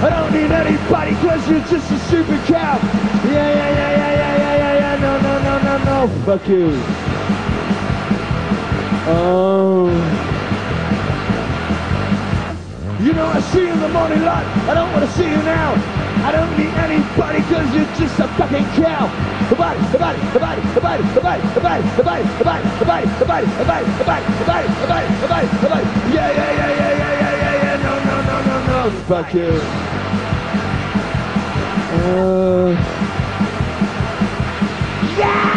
I 0.01 0.09
don't 0.09 0.31
need 0.31 0.51
anybody 0.51 1.15
cause 1.15 1.49
you're 1.49 1.65
just 1.67 1.91
a 1.91 1.99
stupid 2.07 2.39
cow. 2.45 2.79
Yeah, 3.25 3.49
yeah, 3.49 3.69
yeah, 3.69 3.91
yeah, 3.91 4.13
yeah, 4.15 4.37
yeah, 4.37 4.55
yeah, 4.57 4.73
yeah. 4.79 5.01
No, 5.01 5.19
no, 5.19 5.33
no, 5.43 5.53
no, 5.67 6.07
no. 6.07 6.23
Fuck 6.25 6.47
you. 6.47 6.71
Oh. 9.09 9.87
You 12.99 13.13
know 13.13 13.27
I 13.27 13.39
see 13.51 13.61
you 13.61 13.71
in 13.73 13.79
the 13.79 13.89
morning 13.89 14.23
light. 14.23 14.47
I 14.67 14.73
don't 14.73 14.91
want 14.93 15.05
to 15.05 15.11
see 15.17 15.29
you 15.29 15.41
now. 15.43 15.73
I 16.25 16.31
don't 16.31 16.51
need 16.57 16.73
anybody 16.81 17.39
cause 17.51 17.67
you're 17.75 17.93
just 17.95 18.19
a 18.19 18.27
fucking 18.39 18.65
cow. 18.81 19.36
The 19.49 19.55
body, 19.55 19.79
the 19.91 19.97
body, 19.97 20.19
the 20.33 20.39
body, 20.39 20.61
the 20.73 20.81
body, 20.81 21.03
the 21.03 21.21
body, 21.21 21.41
the 21.53 21.61
body, 21.61 21.83
the 21.95 22.03
body, 22.03 22.23
the 22.37 22.43
body, 22.43 22.43
the 22.43 22.43
body, 22.43 22.65
the 22.77 22.85
body, 22.85 23.05
the 23.17 23.25
body, 23.25 23.45
the 23.57 24.05
body, 24.05 24.25
the 24.27 24.45
body, 24.45 24.67
the 24.67 24.87
body, 24.87 25.07
the 25.21 25.27
body, 25.27 25.47
the 25.47 25.69
body. 25.69 25.85
Yeah, 26.13 26.31
yeah, 26.31 26.51
yeah, 26.51 26.69
yeah, 26.69 26.91
yeah, 26.91 27.13
yeah, 27.21 27.33
yeah, 27.37 27.63
yeah. 27.63 27.83
No, 27.83 27.93
no, 28.03 28.15
no, 28.27 28.35
no, 28.43 28.89
no. 28.89 29.03
Fuck 29.07 29.33
you. 29.33 29.51
Uh, 31.89 32.75
yeah! 35.17 35.56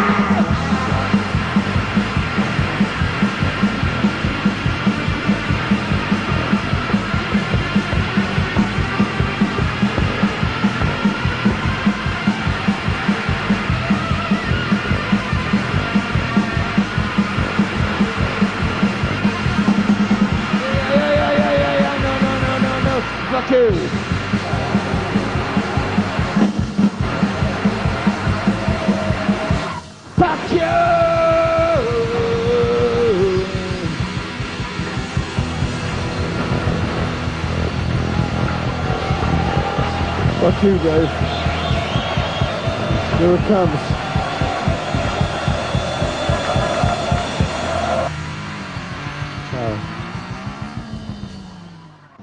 You, 40.63 40.77
guys. 40.77 41.09
Here 43.19 43.33
it 43.33 43.47
comes. 43.47 43.90